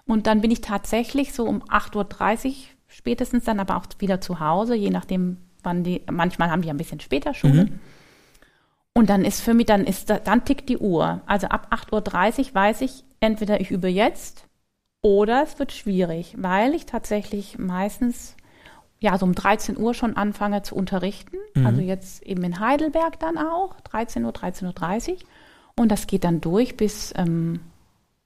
und 0.07 0.25
dann 0.25 0.41
bin 0.41 0.49
ich 0.49 0.61
tatsächlich 0.61 1.33
so 1.33 1.45
um 1.45 1.61
8.30 1.63 2.47
Uhr 2.47 2.53
spätestens 2.87 3.43
dann 3.43 3.59
aber 3.59 3.77
auch 3.77 3.85
wieder 3.99 4.21
zu 4.21 4.39
Hause, 4.39 4.73
je 4.75 4.89
nachdem, 4.89 5.37
wann 5.61 5.83
die, 5.83 6.01
manchmal 6.11 6.49
haben 6.49 6.63
die 6.63 6.69
ein 6.69 6.77
bisschen 6.77 6.99
später 6.99 7.35
Schule. 7.35 7.65
Mhm. 7.65 7.79
Und 8.97 9.09
dann 9.09 9.25
ist 9.25 9.41
für 9.41 9.53
mich, 9.53 9.65
dann 9.65 9.83
ist, 9.83 10.09
dann 10.09 10.45
tickt 10.45 10.69
die 10.69 10.77
Uhr. 10.77 11.21
Also 11.25 11.47
ab 11.47 11.67
8.30 11.71 12.39
Uhr 12.49 12.55
weiß 12.55 12.81
ich, 12.81 13.03
entweder 13.19 13.59
ich 13.59 13.69
übe 13.69 13.89
jetzt 13.89 14.47
oder 15.01 15.43
es 15.43 15.59
wird 15.59 15.73
schwierig, 15.73 16.33
weil 16.37 16.73
ich 16.73 16.85
tatsächlich 16.85 17.59
meistens 17.59 18.35
ja 19.01 19.17
so 19.17 19.25
um 19.25 19.35
13 19.35 19.77
Uhr 19.77 19.93
schon 19.93 20.15
anfange 20.15 20.63
zu 20.63 20.75
unterrichten. 20.75 21.35
Mhm. 21.53 21.67
Also 21.67 21.81
jetzt 21.81 22.23
eben 22.23 22.43
in 22.43 22.59
Heidelberg 22.61 23.19
dann 23.19 23.37
auch, 23.37 23.79
13 23.81 24.23
Uhr, 24.23 24.31
13.30 24.31 25.11
Uhr. 25.11 25.17
Und 25.75 25.91
das 25.91 26.07
geht 26.07 26.23
dann 26.23 26.39
durch 26.39 26.77
bis 26.77 27.13
ähm, 27.17 27.59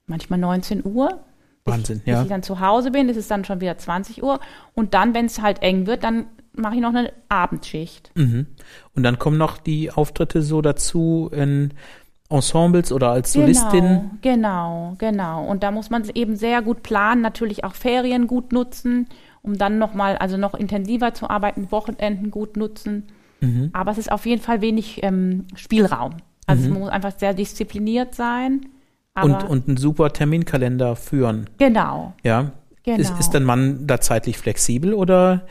manchmal 0.06 0.38
19 0.38 0.86
Uhr. 0.86 1.20
Wahnsinn, 1.64 1.98
bis, 1.98 2.06
ja. 2.06 2.14
Bis 2.14 2.22
ich 2.22 2.28
dann 2.30 2.44
zu 2.44 2.60
Hause 2.60 2.92
bin, 2.92 3.08
ist 3.08 3.16
es 3.16 3.26
dann 3.26 3.44
schon 3.44 3.60
wieder 3.60 3.76
20 3.76 4.22
Uhr. 4.22 4.38
Und 4.74 4.94
dann, 4.94 5.14
wenn 5.14 5.26
es 5.26 5.42
halt 5.42 5.62
eng 5.62 5.86
wird, 5.86 6.04
dann 6.04 6.26
mache 6.54 6.74
ich 6.76 6.80
noch 6.80 6.94
eine 6.94 7.12
Abendschicht. 7.28 8.10
Mhm. 8.14 8.46
Und 8.94 9.02
dann 9.02 9.18
kommen 9.18 9.38
noch 9.38 9.58
die 9.58 9.90
Auftritte 9.90 10.42
so 10.42 10.62
dazu 10.62 11.30
in 11.32 11.72
Ensembles 12.28 12.92
oder 12.92 13.10
als 13.10 13.32
Solistin. 13.32 14.10
Genau, 14.22 14.94
genau, 14.94 14.94
genau. 14.98 15.44
Und 15.44 15.62
da 15.62 15.70
muss 15.70 15.90
man 15.90 16.08
eben 16.14 16.36
sehr 16.36 16.62
gut 16.62 16.82
planen, 16.82 17.22
natürlich 17.22 17.64
auch 17.64 17.74
Ferien 17.74 18.28
gut 18.28 18.52
nutzen, 18.52 19.08
um 19.42 19.58
dann 19.58 19.78
nochmal, 19.78 20.16
also 20.16 20.36
noch 20.36 20.54
intensiver 20.54 21.12
zu 21.12 21.28
arbeiten, 21.28 21.72
Wochenenden 21.72 22.30
gut 22.30 22.56
nutzen. 22.56 23.08
Mhm. 23.40 23.70
Aber 23.72 23.90
es 23.90 23.98
ist 23.98 24.12
auf 24.12 24.26
jeden 24.26 24.42
Fall 24.42 24.60
wenig 24.60 25.02
ähm, 25.02 25.46
Spielraum. 25.56 26.16
Also 26.46 26.68
mhm. 26.68 26.72
es 26.72 26.78
muss 26.78 26.88
einfach 26.90 27.18
sehr 27.18 27.34
diszipliniert 27.34 28.14
sein. 28.14 28.66
und, 29.20 29.44
und 29.44 29.68
einen 29.68 29.76
super 29.76 30.12
Terminkalender 30.12 30.94
führen. 30.94 31.50
Genau. 31.58 32.14
Ja. 32.22 32.52
Genau. 32.84 32.98
Ist, 32.98 33.18
ist 33.18 33.30
dein 33.30 33.44
Mann 33.44 33.86
da 33.86 34.00
zeitlich 34.00 34.38
flexibel 34.38 34.94
oder 34.94 35.46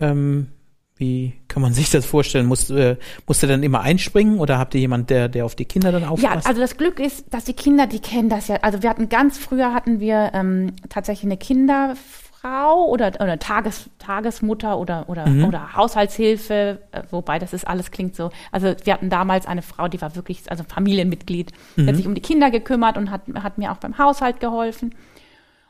ähm, 0.00 0.48
wie 0.96 1.32
kann 1.48 1.62
man 1.62 1.74
sich 1.74 1.90
das 1.90 2.06
vorstellen? 2.06 2.46
Muss, 2.46 2.70
äh, 2.70 2.96
musst 3.26 3.42
du 3.42 3.46
dann 3.46 3.62
immer 3.62 3.80
einspringen 3.80 4.38
oder 4.38 4.58
habt 4.58 4.74
ihr 4.74 4.80
jemand, 4.80 5.10
der, 5.10 5.28
der 5.28 5.44
auf 5.44 5.54
die 5.54 5.64
Kinder 5.64 5.92
dann 5.92 6.04
aufpasst? 6.04 6.44
Ja, 6.44 6.48
also 6.48 6.60
das 6.60 6.76
Glück 6.76 7.00
ist, 7.00 7.32
dass 7.34 7.44
die 7.44 7.54
Kinder, 7.54 7.86
die 7.86 8.00
kennen 8.00 8.28
das 8.28 8.48
ja. 8.48 8.56
Also 8.62 8.82
wir 8.82 8.90
hatten 8.90 9.08
ganz 9.08 9.38
früher 9.38 9.74
hatten 9.74 10.00
wir 10.00 10.30
ähm, 10.34 10.74
tatsächlich 10.88 11.24
eine 11.24 11.38
Kinderfrau 11.38 12.86
oder, 12.86 13.12
oder 13.20 13.38
Tages, 13.38 13.90
Tagesmutter 13.98 14.78
oder, 14.78 15.08
oder, 15.08 15.26
mhm. 15.26 15.44
oder 15.46 15.74
Haushaltshilfe, 15.74 16.78
äh, 16.92 17.02
wobei 17.10 17.40
das 17.40 17.52
ist 17.52 17.66
alles 17.66 17.90
klingt 17.90 18.14
so. 18.14 18.30
Also 18.52 18.74
wir 18.84 18.92
hatten 18.92 19.10
damals 19.10 19.46
eine 19.46 19.62
Frau, 19.62 19.88
die 19.88 20.00
war 20.00 20.14
wirklich, 20.14 20.50
also 20.50 20.62
Familienmitglied, 20.62 21.52
mhm. 21.76 21.82
die 21.82 21.88
hat 21.88 21.96
sich 21.96 22.06
um 22.06 22.14
die 22.14 22.20
Kinder 22.20 22.50
gekümmert 22.50 22.96
und 22.96 23.10
hat, 23.10 23.22
hat 23.42 23.58
mir 23.58 23.72
auch 23.72 23.78
beim 23.78 23.98
Haushalt 23.98 24.38
geholfen. 24.40 24.94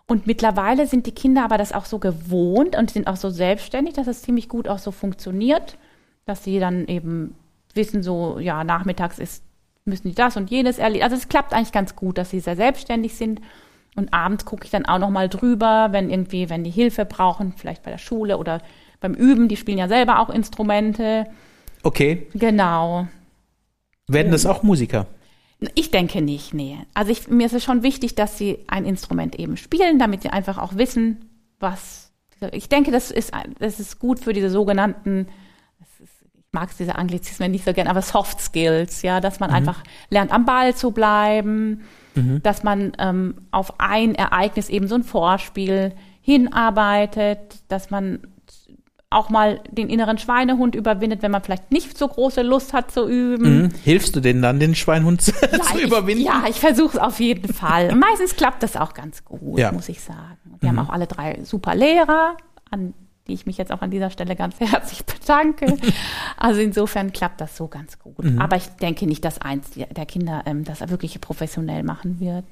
Und 0.06 0.26
mittlerweile 0.26 0.86
sind 0.86 1.06
die 1.06 1.14
Kinder 1.14 1.44
aber 1.44 1.58
das 1.58 1.72
auch 1.72 1.84
so 1.84 1.98
gewohnt 1.98 2.76
und 2.76 2.90
sind 2.90 3.06
auch 3.06 3.16
so 3.16 3.30
selbstständig, 3.30 3.94
dass 3.94 4.06
es 4.06 4.22
ziemlich 4.22 4.48
gut 4.48 4.68
auch 4.68 4.78
so 4.78 4.90
funktioniert, 4.90 5.78
dass 6.26 6.44
sie 6.44 6.58
dann 6.60 6.86
eben 6.86 7.34
wissen, 7.74 8.02
so, 8.02 8.38
ja, 8.38 8.64
nachmittags 8.64 9.18
ist, 9.18 9.42
müssen 9.84 10.08
die 10.08 10.14
das 10.14 10.36
und 10.36 10.50
jenes 10.50 10.78
erledigen. 10.78 11.04
Also 11.04 11.16
es 11.16 11.28
klappt 11.28 11.52
eigentlich 11.52 11.72
ganz 11.72 11.96
gut, 11.96 12.18
dass 12.18 12.30
sie 12.30 12.40
sehr 12.40 12.56
selbstständig 12.56 13.14
sind. 13.14 13.40
Und 13.94 14.12
abends 14.14 14.44
gucke 14.44 14.64
ich 14.64 14.70
dann 14.70 14.86
auch 14.86 14.98
nochmal 14.98 15.28
drüber, 15.28 15.88
wenn 15.90 16.10
irgendwie, 16.10 16.48
wenn 16.48 16.64
die 16.64 16.70
Hilfe 16.70 17.04
brauchen, 17.04 17.52
vielleicht 17.56 17.82
bei 17.82 17.90
der 17.90 17.98
Schule 17.98 18.38
oder 18.38 18.60
beim 19.00 19.14
Üben, 19.14 19.48
die 19.48 19.56
spielen 19.56 19.78
ja 19.78 19.88
selber 19.88 20.20
auch 20.20 20.30
Instrumente. 20.30 21.26
Okay. 21.82 22.26
Genau. 22.34 23.06
Werden 24.08 24.32
das 24.32 24.46
auch 24.46 24.62
Musiker? 24.62 25.06
Ich 25.74 25.90
denke 25.90 26.22
nicht, 26.22 26.54
nee. 26.54 26.78
Also 26.94 27.12
ich, 27.12 27.28
mir 27.28 27.46
ist 27.46 27.54
es 27.54 27.64
schon 27.64 27.82
wichtig, 27.82 28.14
dass 28.14 28.38
sie 28.38 28.58
ein 28.66 28.84
Instrument 28.84 29.38
eben 29.38 29.56
spielen, 29.56 29.98
damit 29.98 30.22
sie 30.22 30.30
einfach 30.30 30.58
auch 30.58 30.76
wissen, 30.76 31.24
was. 31.60 32.12
Ich 32.50 32.68
denke, 32.68 32.90
das 32.90 33.12
ist, 33.12 33.32
das 33.60 33.78
ist 33.78 34.00
gut 34.00 34.18
für 34.18 34.32
diese 34.32 34.50
sogenannten, 34.50 35.28
ist, 35.80 36.00
ich 36.00 36.44
mag 36.50 36.76
diese 36.76 36.96
Anglizismen 36.96 37.52
nicht 37.52 37.64
so 37.64 37.72
gern, 37.72 37.86
aber 37.86 38.02
Soft 38.02 38.40
Skills, 38.40 39.02
ja, 39.02 39.20
dass 39.20 39.38
man 39.38 39.50
mhm. 39.50 39.56
einfach 39.56 39.84
lernt, 40.10 40.32
am 40.32 40.44
Ball 40.44 40.74
zu 40.74 40.90
bleiben, 40.90 41.82
mhm. 42.16 42.42
dass 42.42 42.64
man 42.64 42.92
ähm, 42.98 43.46
auf 43.52 43.78
ein 43.78 44.16
Ereignis 44.16 44.68
eben 44.68 44.88
so 44.88 44.96
ein 44.96 45.04
Vorspiel 45.04 45.94
hinarbeitet, 46.20 47.62
dass 47.68 47.90
man 47.90 48.26
auch 49.12 49.30
mal 49.30 49.60
den 49.70 49.88
inneren 49.88 50.18
Schweinehund 50.18 50.74
überwindet, 50.74 51.22
wenn 51.22 51.30
man 51.30 51.42
vielleicht 51.42 51.70
nicht 51.70 51.96
so 51.96 52.08
große 52.08 52.42
Lust 52.42 52.72
hat 52.72 52.90
zu 52.90 53.08
üben. 53.08 53.62
Mhm. 53.62 53.70
Hilfst 53.82 54.14
du 54.16 54.20
denen 54.20 54.42
dann, 54.42 54.60
den 54.60 54.74
Schweinehund 54.74 55.22
zu, 55.22 55.32
ja, 55.40 55.60
zu 55.60 55.78
überwinden? 55.80 56.22
Ich, 56.22 56.26
ja, 56.26 56.44
ich 56.48 56.60
versuche 56.60 56.96
es 56.96 56.98
auf 56.98 57.20
jeden 57.20 57.52
Fall. 57.52 57.94
Meistens 57.94 58.36
klappt 58.36 58.62
das 58.62 58.76
auch 58.76 58.94
ganz 58.94 59.24
gut, 59.24 59.58
ja. 59.58 59.72
muss 59.72 59.88
ich 59.88 60.00
sagen. 60.00 60.38
Wir 60.60 60.72
mhm. 60.72 60.78
haben 60.78 60.88
auch 60.88 60.92
alle 60.92 61.06
drei 61.06 61.40
super 61.44 61.74
Lehrer, 61.74 62.36
an 62.70 62.94
die 63.28 63.34
ich 63.34 63.46
mich 63.46 63.56
jetzt 63.56 63.70
auch 63.70 63.82
an 63.82 63.90
dieser 63.90 64.10
Stelle 64.10 64.34
ganz 64.34 64.56
herzlich 64.60 65.04
bedanke. 65.04 65.76
Also 66.36 66.60
insofern 66.60 67.12
klappt 67.12 67.40
das 67.40 67.56
so 67.56 67.68
ganz 67.68 67.98
gut. 67.98 68.24
Mhm. 68.24 68.40
Aber 68.40 68.56
ich 68.56 68.66
denke 68.80 69.06
nicht, 69.06 69.24
dass 69.24 69.40
eins 69.40 69.70
der 69.74 70.06
Kinder 70.06 70.42
ähm, 70.46 70.64
das 70.64 70.80
wirklich 70.88 71.20
professionell 71.20 71.82
machen 71.82 72.18
wird. 72.20 72.44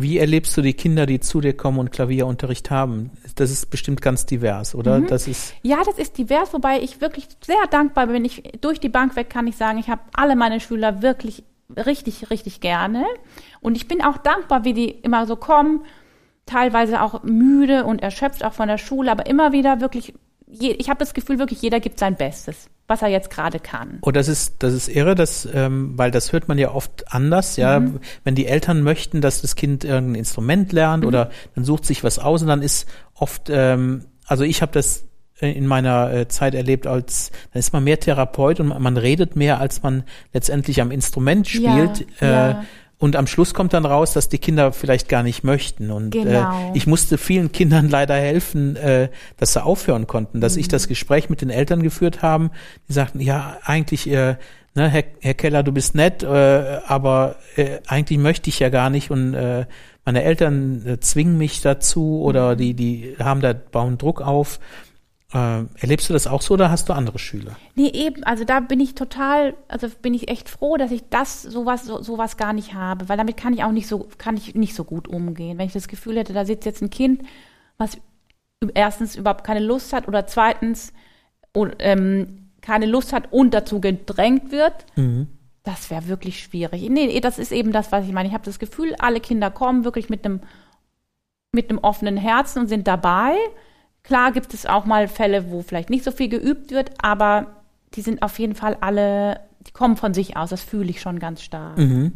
Wie 0.00 0.18
erlebst 0.18 0.56
du 0.56 0.62
die 0.62 0.74
Kinder, 0.74 1.06
die 1.06 1.20
zu 1.20 1.40
dir 1.40 1.56
kommen 1.56 1.78
und 1.78 1.90
Klavierunterricht 1.90 2.70
haben? 2.70 3.10
Das 3.36 3.50
ist 3.50 3.70
bestimmt 3.70 4.02
ganz 4.02 4.26
divers, 4.26 4.74
oder? 4.74 5.00
Mhm. 5.00 5.06
Das 5.06 5.26
ist 5.26 5.54
ja, 5.62 5.78
das 5.84 5.98
ist 5.98 6.18
divers, 6.18 6.52
wobei 6.52 6.80
ich 6.80 7.00
wirklich 7.00 7.28
sehr 7.44 7.56
dankbar 7.70 8.06
bin. 8.08 8.24
Ich 8.24 8.42
durch 8.60 8.80
die 8.80 8.88
Bank 8.88 9.16
weg 9.16 9.30
kann 9.30 9.46
ich 9.46 9.56
sagen, 9.56 9.78
ich 9.78 9.88
habe 9.88 10.02
alle 10.12 10.36
meine 10.36 10.60
Schüler 10.60 11.02
wirklich 11.02 11.44
richtig, 11.74 12.30
richtig 12.30 12.60
gerne. 12.60 13.04
Und 13.60 13.76
ich 13.76 13.88
bin 13.88 14.02
auch 14.02 14.18
dankbar, 14.18 14.64
wie 14.64 14.74
die 14.74 14.90
immer 14.90 15.26
so 15.26 15.36
kommen, 15.36 15.84
teilweise 16.44 17.02
auch 17.02 17.22
müde 17.24 17.84
und 17.84 18.02
erschöpft 18.02 18.44
auch 18.44 18.52
von 18.52 18.68
der 18.68 18.78
Schule, 18.78 19.10
aber 19.10 19.26
immer 19.26 19.52
wieder 19.52 19.80
wirklich, 19.80 20.14
ich 20.46 20.88
habe 20.88 20.98
das 20.98 21.14
Gefühl, 21.14 21.38
wirklich 21.38 21.62
jeder 21.62 21.80
gibt 21.80 21.98
sein 21.98 22.16
Bestes 22.16 22.68
was 22.88 23.02
er 23.02 23.08
jetzt 23.08 23.30
gerade 23.30 23.58
kann. 23.58 23.98
Oh, 24.02 24.10
das 24.10 24.28
ist, 24.28 24.62
das 24.62 24.72
ist 24.72 24.88
irre, 24.88 25.14
das, 25.14 25.48
ähm, 25.52 25.92
weil 25.96 26.10
das 26.10 26.32
hört 26.32 26.48
man 26.48 26.58
ja 26.58 26.72
oft 26.72 27.12
anders, 27.12 27.56
ja. 27.56 27.80
Mhm. 27.80 28.00
Wenn 28.24 28.34
die 28.34 28.46
Eltern 28.46 28.82
möchten, 28.82 29.20
dass 29.20 29.42
das 29.42 29.56
Kind 29.56 29.84
irgendein 29.84 30.14
Instrument 30.14 30.72
lernt 30.72 31.02
mhm. 31.02 31.08
oder 31.08 31.30
dann 31.54 31.64
sucht 31.64 31.84
sich 31.84 32.04
was 32.04 32.18
aus 32.18 32.42
und 32.42 32.48
dann 32.48 32.62
ist 32.62 32.88
oft, 33.14 33.48
ähm, 33.50 34.04
also 34.26 34.44
ich 34.44 34.62
habe 34.62 34.72
das 34.72 35.04
in 35.38 35.66
meiner 35.66 36.12
äh, 36.12 36.28
Zeit 36.28 36.54
erlebt, 36.54 36.86
als 36.86 37.30
dann 37.52 37.60
ist 37.60 37.72
man 37.72 37.84
mehr 37.84 38.00
Therapeut 38.00 38.58
und 38.58 38.68
man 38.68 38.96
redet 38.96 39.36
mehr, 39.36 39.60
als 39.60 39.82
man 39.82 40.04
letztendlich 40.32 40.80
am 40.80 40.90
Instrument 40.90 41.46
spielt. 41.46 42.06
Ja, 42.20 42.26
äh, 42.26 42.50
ja. 42.50 42.64
Und 42.98 43.14
am 43.14 43.26
Schluss 43.26 43.52
kommt 43.52 43.74
dann 43.74 43.84
raus, 43.84 44.14
dass 44.14 44.30
die 44.30 44.38
Kinder 44.38 44.72
vielleicht 44.72 45.08
gar 45.08 45.22
nicht 45.22 45.44
möchten. 45.44 45.90
Und 45.90 46.14
äh, 46.14 46.22
genau. 46.22 46.72
äh, 46.72 46.76
ich 46.76 46.86
musste 46.86 47.18
vielen 47.18 47.52
Kindern 47.52 47.90
leider 47.90 48.14
helfen, 48.14 48.76
äh, 48.76 49.10
dass 49.36 49.52
sie 49.52 49.62
aufhören 49.62 50.06
konnten, 50.06 50.40
dass 50.40 50.54
mhm. 50.54 50.60
ich 50.60 50.68
das 50.68 50.88
Gespräch 50.88 51.28
mit 51.28 51.42
den 51.42 51.50
Eltern 51.50 51.82
geführt 51.82 52.22
haben. 52.22 52.50
Die 52.88 52.94
sagten, 52.94 53.20
ja, 53.20 53.58
eigentlich, 53.64 54.08
äh, 54.08 54.36
ne, 54.74 54.88
Herr, 54.88 55.04
Herr 55.20 55.34
Keller, 55.34 55.62
du 55.62 55.72
bist 55.72 55.94
nett, 55.94 56.22
äh, 56.22 56.26
aber 56.86 57.36
äh, 57.56 57.80
eigentlich 57.86 58.18
möchte 58.18 58.48
ich 58.48 58.60
ja 58.60 58.70
gar 58.70 58.88
nicht. 58.88 59.10
Und 59.10 59.34
äh, 59.34 59.66
meine 60.06 60.22
Eltern 60.22 60.86
äh, 60.86 61.00
zwingen 61.00 61.36
mich 61.36 61.60
dazu 61.60 62.22
oder 62.22 62.54
mhm. 62.54 62.58
die, 62.58 62.74
die 62.74 63.16
haben 63.18 63.42
da, 63.42 63.52
bauen 63.52 63.98
Druck 63.98 64.22
auf. 64.22 64.58
Äh, 65.36 65.66
erlebst 65.80 66.08
du 66.08 66.14
das 66.14 66.26
auch 66.26 66.40
so 66.40 66.54
oder 66.54 66.70
hast 66.70 66.88
du 66.88 66.94
andere 66.94 67.18
Schüler? 67.18 67.56
Nee, 67.74 67.88
eben, 67.88 68.24
also 68.24 68.44
da 68.44 68.60
bin 68.60 68.80
ich 68.80 68.94
total, 68.94 69.54
also 69.68 69.86
bin 70.00 70.14
ich 70.14 70.28
echt 70.28 70.48
froh, 70.48 70.78
dass 70.78 70.90
ich 70.90 71.10
das 71.10 71.42
sowas 71.42 71.84
so, 71.84 72.02
sowas 72.02 72.38
gar 72.38 72.54
nicht 72.54 72.72
habe, 72.72 73.10
weil 73.10 73.18
damit 73.18 73.36
kann 73.36 73.52
ich 73.52 73.62
auch 73.62 73.72
nicht 73.72 73.86
so 73.86 74.08
kann 74.16 74.38
ich 74.38 74.54
nicht 74.54 74.74
so 74.74 74.84
gut 74.84 75.08
umgehen. 75.08 75.58
Wenn 75.58 75.66
ich 75.66 75.74
das 75.74 75.88
Gefühl 75.88 76.16
hätte, 76.16 76.32
da 76.32 76.46
sitzt 76.46 76.64
jetzt 76.64 76.80
ein 76.80 76.88
Kind, 76.88 77.22
was 77.76 77.98
erstens 78.72 79.14
überhaupt 79.14 79.44
keine 79.44 79.60
Lust 79.60 79.92
hat 79.92 80.08
oder 80.08 80.26
zweitens 80.26 80.94
und, 81.52 81.74
ähm, 81.80 82.48
keine 82.62 82.86
Lust 82.86 83.12
hat 83.12 83.30
und 83.30 83.52
dazu 83.52 83.78
gedrängt 83.78 84.52
wird, 84.52 84.86
mhm. 84.96 85.26
das 85.64 85.90
wäre 85.90 86.08
wirklich 86.08 86.40
schwierig. 86.40 86.88
Nee, 86.88 87.20
das 87.20 87.38
ist 87.38 87.52
eben 87.52 87.72
das, 87.72 87.92
was 87.92 88.06
ich 88.06 88.12
meine. 88.12 88.28
Ich 88.28 88.34
habe 88.34 88.44
das 88.44 88.58
Gefühl, 88.58 88.94
alle 89.00 89.20
Kinder 89.20 89.50
kommen 89.50 89.84
wirklich 89.84 90.08
mit 90.08 90.24
einem 90.24 90.40
mit 91.52 91.68
einem 91.68 91.78
offenen 91.80 92.16
Herzen 92.16 92.60
und 92.60 92.68
sind 92.68 92.86
dabei 92.86 93.34
Klar 94.06 94.30
gibt 94.32 94.54
es 94.54 94.66
auch 94.66 94.84
mal 94.84 95.08
Fälle, 95.08 95.50
wo 95.50 95.62
vielleicht 95.62 95.90
nicht 95.90 96.04
so 96.04 96.12
viel 96.12 96.28
geübt 96.28 96.70
wird, 96.70 96.90
aber 97.02 97.56
die 97.94 98.02
sind 98.02 98.22
auf 98.22 98.38
jeden 98.38 98.54
Fall 98.54 98.76
alle, 98.80 99.40
die 99.66 99.72
kommen 99.72 99.96
von 99.96 100.14
sich 100.14 100.36
aus, 100.36 100.50
das 100.50 100.62
fühle 100.62 100.90
ich 100.90 101.00
schon 101.00 101.18
ganz 101.18 101.42
stark. 101.42 101.76
Mhm. 101.76 102.12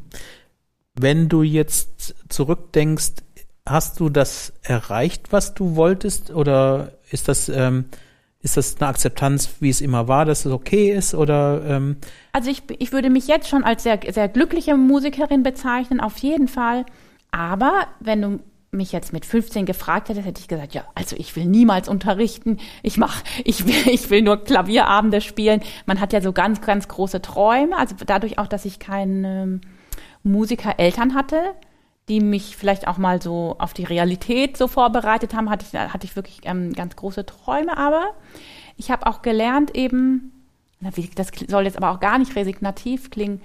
Wenn 0.95 1.29
du 1.29 1.43
jetzt 1.43 2.15
zurückdenkst, 2.29 3.15
hast 3.67 3.99
du 3.99 4.09
das 4.09 4.53
erreicht, 4.63 5.33
was 5.33 5.55
du 5.55 5.75
wolltest, 5.75 6.31
oder 6.31 6.93
ist 7.11 7.27
das, 7.27 7.49
ähm, 7.49 7.87
ist 8.41 8.57
das 8.57 8.77
eine 8.81 8.89
Akzeptanz, 8.89 9.51
wie 9.59 9.71
es 9.71 9.81
immer 9.81 10.07
war, 10.07 10.25
dass 10.25 10.45
es 10.45 10.53
okay 10.53 10.93
ist, 10.93 11.15
oder? 11.15 11.63
Ähm 11.67 11.97
also 12.33 12.51
ich, 12.51 12.63
ich 12.79 12.93
würde 12.93 13.11
mich 13.11 13.27
jetzt 13.27 13.49
schon 13.49 13.65
als 13.65 13.83
sehr, 13.83 13.99
sehr 14.11 14.29
glückliche 14.29 14.77
Musikerin 14.77 15.43
bezeichnen, 15.43 16.01
auf 16.01 16.19
jeden 16.19 16.49
Fall. 16.49 16.87
Aber 17.33 17.87
wenn 18.01 18.23
du 18.23 18.41
mich 18.73 18.93
jetzt 18.93 19.13
mit 19.13 19.27
15 19.27 19.67
gefragt 19.67 20.09
hätte, 20.09 20.23
hätte 20.23 20.41
ich 20.41 20.49
gesagt, 20.49 20.75
ja, 20.75 20.85
also 20.95 21.17
ich 21.17 21.35
will 21.35 21.47
niemals 21.47 21.89
unterrichten. 21.89 22.59
Ich 22.83 22.99
mach, 22.99 23.23
ich 23.45 23.67
will, 23.67 23.93
ich 23.93 24.11
will 24.11 24.23
nur 24.23 24.45
Klavierabende 24.45 25.21
spielen. 25.21 25.61
Man 25.87 26.01
hat 26.01 26.13
ja 26.13 26.21
so 26.21 26.33
ganz, 26.33 26.61
ganz 26.61 26.87
große 26.87 27.21
Träume. 27.21 27.77
Also 27.77 27.97
dadurch 28.07 28.39
auch, 28.39 28.47
dass 28.47 28.65
ich 28.65 28.79
keine 28.79 29.43
ähm, 29.43 29.61
Musiker-Eltern 30.23 31.15
hatte, 31.15 31.55
die 32.09 32.21
mich 32.21 32.57
vielleicht 32.57 32.87
auch 32.87 32.99
mal 32.99 33.21
so 33.21 33.57
auf 33.59 33.73
die 33.73 33.85
Realität 33.85 34.57
so 34.57 34.69
vorbereitet 34.69 35.35
haben, 35.35 35.51
hatte 35.51 35.67
ich, 35.67 35.79
hatte 35.79 36.07
ich 36.07 36.15
wirklich 36.17 36.41
ähm, 36.45 36.73
ganz 36.73 36.97
große 36.97 37.27
Träume. 37.27 37.77
Aber 37.77 38.15
ich 38.77 38.91
habe 38.91 39.07
auch 39.07 39.23
gelernt 39.23 39.77
eben, 39.77 40.33
das 41.15 41.31
soll 41.49 41.65
jetzt 41.65 41.77
aber 41.77 41.91
auch 41.91 42.01
gar 42.01 42.19
nicht 42.19 42.37
resignativ 42.37 43.11
klingen, 43.11 43.41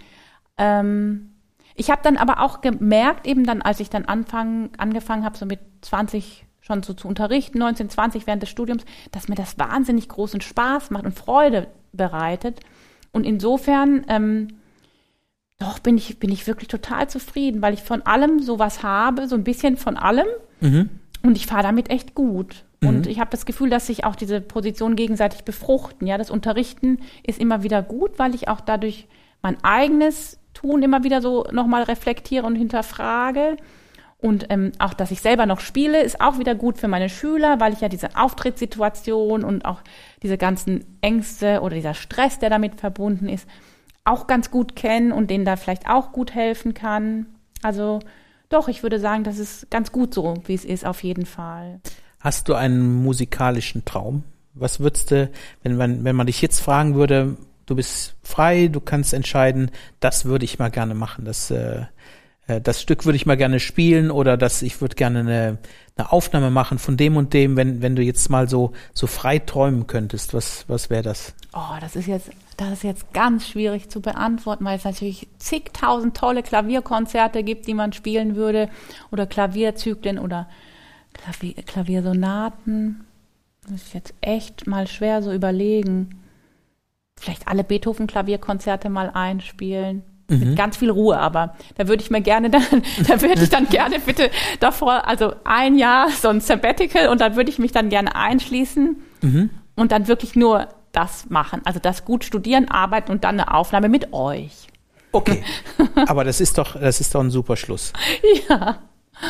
ähm, 0.58 1.35
ich 1.76 1.90
habe 1.92 2.02
dann 2.04 2.18
aber 2.18 2.42
auch 2.42 2.62
gemerkt, 2.62 3.28
eben 3.28 3.44
dann, 3.44 3.62
als 3.62 3.80
ich 3.80 3.90
dann 3.90 4.06
anfang, 4.06 4.70
angefangen 4.78 5.26
habe, 5.26 5.38
so 5.38 5.46
mit 5.46 5.60
20 5.82 6.46
schon 6.62 6.82
so 6.82 6.94
zu 6.94 7.08
unterrichten, 7.08 7.60
19, 7.60 7.90
20 7.90 8.26
während 8.26 8.42
des 8.42 8.50
Studiums, 8.50 8.86
dass 9.12 9.28
mir 9.28 9.36
das 9.36 9.60
wahnsinnig 9.60 10.10
großen 10.10 10.42
Spaß 10.42 10.90
macht 10.90 11.06
und 11.06 11.14
Freude 11.14 11.68
bereitet. 11.94 12.60
Und 13.12 13.24
insofern, 13.26 14.04
ähm, 14.08 14.48
doch 15.60 15.80
bin 15.80 15.96
ich, 15.98 16.18
bin 16.18 16.32
ich 16.32 16.48
wirklich 16.48 16.68
total 16.68 17.08
zufrieden, 17.08 17.62
weil 17.62 17.76
ich 17.76 17.84
von 17.84 18.02
allem 18.02 18.40
sowas 18.40 18.82
habe, 18.82 19.28
so 19.28 19.36
ein 19.36 19.44
bisschen 19.44 19.78
von 19.78 19.96
allem. 19.96 20.28
Mhm. 20.60 20.90
Und 21.22 21.38
ich 21.38 21.46
fahre 21.46 21.64
damit 21.64 21.90
echt 21.92 22.16
gut. 22.16 22.66
Und 22.88 23.08
ich 23.08 23.20
habe 23.20 23.32
das 23.32 23.46
Gefühl, 23.46 23.70
dass 23.70 23.88
sich 23.88 24.04
auch 24.04 24.16
diese 24.16 24.42
Positionen 24.42 24.96
gegenseitig 24.96 25.44
befruchten. 25.44 26.08
Ja, 26.08 26.18
das 26.18 26.30
Unterrichten 26.30 27.00
ist 27.24 27.40
immer 27.40 27.64
wieder 27.64 27.82
gut, 27.82 28.18
weil 28.18 28.36
ich 28.36 28.48
auch 28.48 28.62
dadurch 28.62 29.08
mein 29.42 29.64
eigenes 29.64 30.40
Tun 30.56 30.82
immer 30.82 31.04
wieder 31.04 31.22
so 31.22 31.46
nochmal 31.52 31.84
reflektiere 31.84 32.48
und 32.48 32.56
hinterfrage. 32.56 33.58
Und 34.18 34.48
ähm, 34.50 34.72
auch, 34.80 34.96
dass 34.96 35.12
ich 35.12 35.22
selber 35.22 35.46
noch 35.46 35.60
spiele, 35.60 36.02
ist 36.02 36.20
auch 36.20 36.40
wieder 36.40 36.56
gut 36.56 36.80
für 36.80 36.88
meine 36.88 37.10
Schüler, 37.10 37.60
weil 37.60 37.74
ich 37.74 37.82
ja 37.82 37.90
diese 37.90 38.16
Auftrittssituation 38.16 39.44
und 39.44 39.66
auch 39.66 39.82
diese 40.24 40.38
ganzen 40.40 40.98
Ängste 41.02 41.62
oder 41.62 41.76
dieser 41.76 41.94
Stress, 41.94 42.40
der 42.40 42.50
damit 42.50 42.80
verbunden 42.80 43.30
ist, 43.30 43.48
auch 44.04 44.26
ganz 44.26 44.50
gut 44.50 44.76
kenne 44.76 45.14
und 45.14 45.30
denen 45.30 45.46
da 45.46 45.58
vielleicht 45.58 45.88
auch 45.88 46.12
gut 46.12 46.34
helfen 46.34 46.74
kann. 46.74 47.28
Also 47.62 48.00
doch, 48.50 48.68
ich 48.68 48.84
würde 48.84 49.00
sagen, 49.00 49.24
das 49.24 49.38
ist 49.38 49.70
ganz 49.70 49.92
gut 49.92 50.14
so, 50.14 50.36
wie 50.46 50.54
es 50.54 50.66
ist, 50.66 50.86
auf 50.86 51.04
jeden 51.04 51.26
Fall. 51.26 51.80
Hast 52.20 52.48
du 52.48 52.56
einen 52.56 53.04
musikalischen 53.04 53.86
Traum? 53.86 54.24
Was 54.54 54.80
würdest 54.80 55.12
du, 55.12 55.30
wenn 55.62 55.76
man, 55.76 56.04
wenn 56.04 56.16
man 56.16 56.28
dich 56.28 56.42
jetzt 56.42 56.62
fragen 56.62 56.96
würde, 56.96 57.38
du 57.66 57.76
bist 57.76 58.16
frei, 58.24 58.68
du 58.68 58.80
kannst 58.80 59.14
entscheiden, 59.14 59.72
das 60.00 60.26
würde 60.26 60.46
ich 60.46 60.60
mal 60.60 60.70
gerne 60.70 60.96
machen, 60.96 61.26
das, 61.26 61.52
äh, 61.52 61.86
äh 62.48 62.62
das 62.62 62.82
Stück 62.82 63.06
würde 63.06 63.16
ich 63.16 63.26
mal 63.26 63.38
gerne 63.38 63.60
spielen 63.60 64.12
oder 64.12 64.38
das, 64.38 64.62
ich 64.62 64.82
würde 64.82 64.96
gerne 64.96 65.20
eine, 65.20 65.58
eine 65.98 66.12
Aufnahme 66.12 66.52
machen 66.52 66.80
von 66.80 66.98
dem 66.98 67.18
und 67.18 67.34
dem, 67.34 67.56
wenn, 67.56 67.82
wenn 67.82 67.96
du 67.96 68.02
jetzt 68.02 68.30
mal 68.30 68.50
so, 68.50 68.74
so 68.94 69.08
frei 69.08 69.40
träumen 69.40 69.88
könntest, 69.88 70.34
was, 70.34 70.66
was 70.68 70.90
wäre 70.90 71.04
das? 71.04 71.34
Oh, 71.54 71.78
das 71.80 71.96
ist 71.96 72.08
jetzt, 72.08 72.30
das 72.58 72.72
ist 72.74 72.84
jetzt 72.84 73.14
ganz 73.14 73.48
schwierig 73.48 73.90
zu 73.90 74.02
beantworten, 74.02 74.66
weil 74.66 74.78
es 74.78 74.84
natürlich 74.84 75.28
zigtausend 75.40 76.18
tolle 76.18 76.44
Klavierkonzerte 76.44 77.44
gibt, 77.44 77.68
die 77.68 77.74
man 77.74 77.94
spielen 77.94 78.36
würde 78.36 78.70
oder 79.12 79.26
Klavierzyklen 79.26 80.20
oder 80.20 80.48
Klavier, 81.14 81.54
Klaviersonaten. 81.54 83.06
Das 83.64 83.82
ist 83.82 83.94
jetzt 83.94 84.14
echt 84.22 84.68
mal 84.68 84.88
schwer 84.88 85.24
so 85.24 85.32
überlegen. 85.32 86.22
Vielleicht 87.26 87.48
alle 87.48 87.64
Beethoven-Klavierkonzerte 87.64 88.90
mal 88.90 89.10
einspielen. 89.12 90.04
Mhm. 90.30 90.40
Mit 90.40 90.56
ganz 90.56 90.78
viel 90.78 90.92
Ruhe, 90.92 91.18
aber 91.18 91.56
da 91.76 91.88
würde 91.88 92.04
ich 92.04 92.12
mir 92.12 92.22
gerne 92.22 92.52
dann, 92.52 92.64
da 93.08 93.22
würde 93.22 93.42
ich 93.42 93.50
dann 93.50 93.68
gerne 93.68 94.00
bitte 94.00 94.30
davor, 94.60 95.08
also 95.08 95.34
ein 95.44 95.78
Jahr 95.78 96.10
so 96.10 96.30
ein 96.30 96.40
Sabbatical 96.40 97.10
und 97.10 97.22
dann 97.22 97.36
würde 97.36 97.50
ich 97.50 97.60
mich 97.60 97.72
dann 97.72 97.90
gerne 97.90 98.16
einschließen 98.16 98.98
mhm. 99.22 99.50
und 99.76 99.92
dann 99.92 100.08
wirklich 100.08 100.36
nur 100.36 100.68
das 100.92 101.30
machen. 101.30 101.62
Also 101.66 101.80
das 101.80 102.06
gut 102.06 102.24
studieren, 102.24 102.70
arbeiten 102.70 103.12
und 103.12 103.24
dann 103.24 103.40
eine 103.40 103.54
Aufnahme 103.54 103.90
mit 103.90 104.14
euch. 104.14 104.68
Okay. 105.12 105.44
Aber 106.08 106.24
das 106.24 106.42
ist 106.42 106.58
doch, 106.60 106.80
das 106.80 107.02
ist 107.02 107.16
doch 107.16 107.22
ein 107.22 107.32
super 107.32 107.56
Schluss. 107.56 107.92
Ja. 108.50 108.80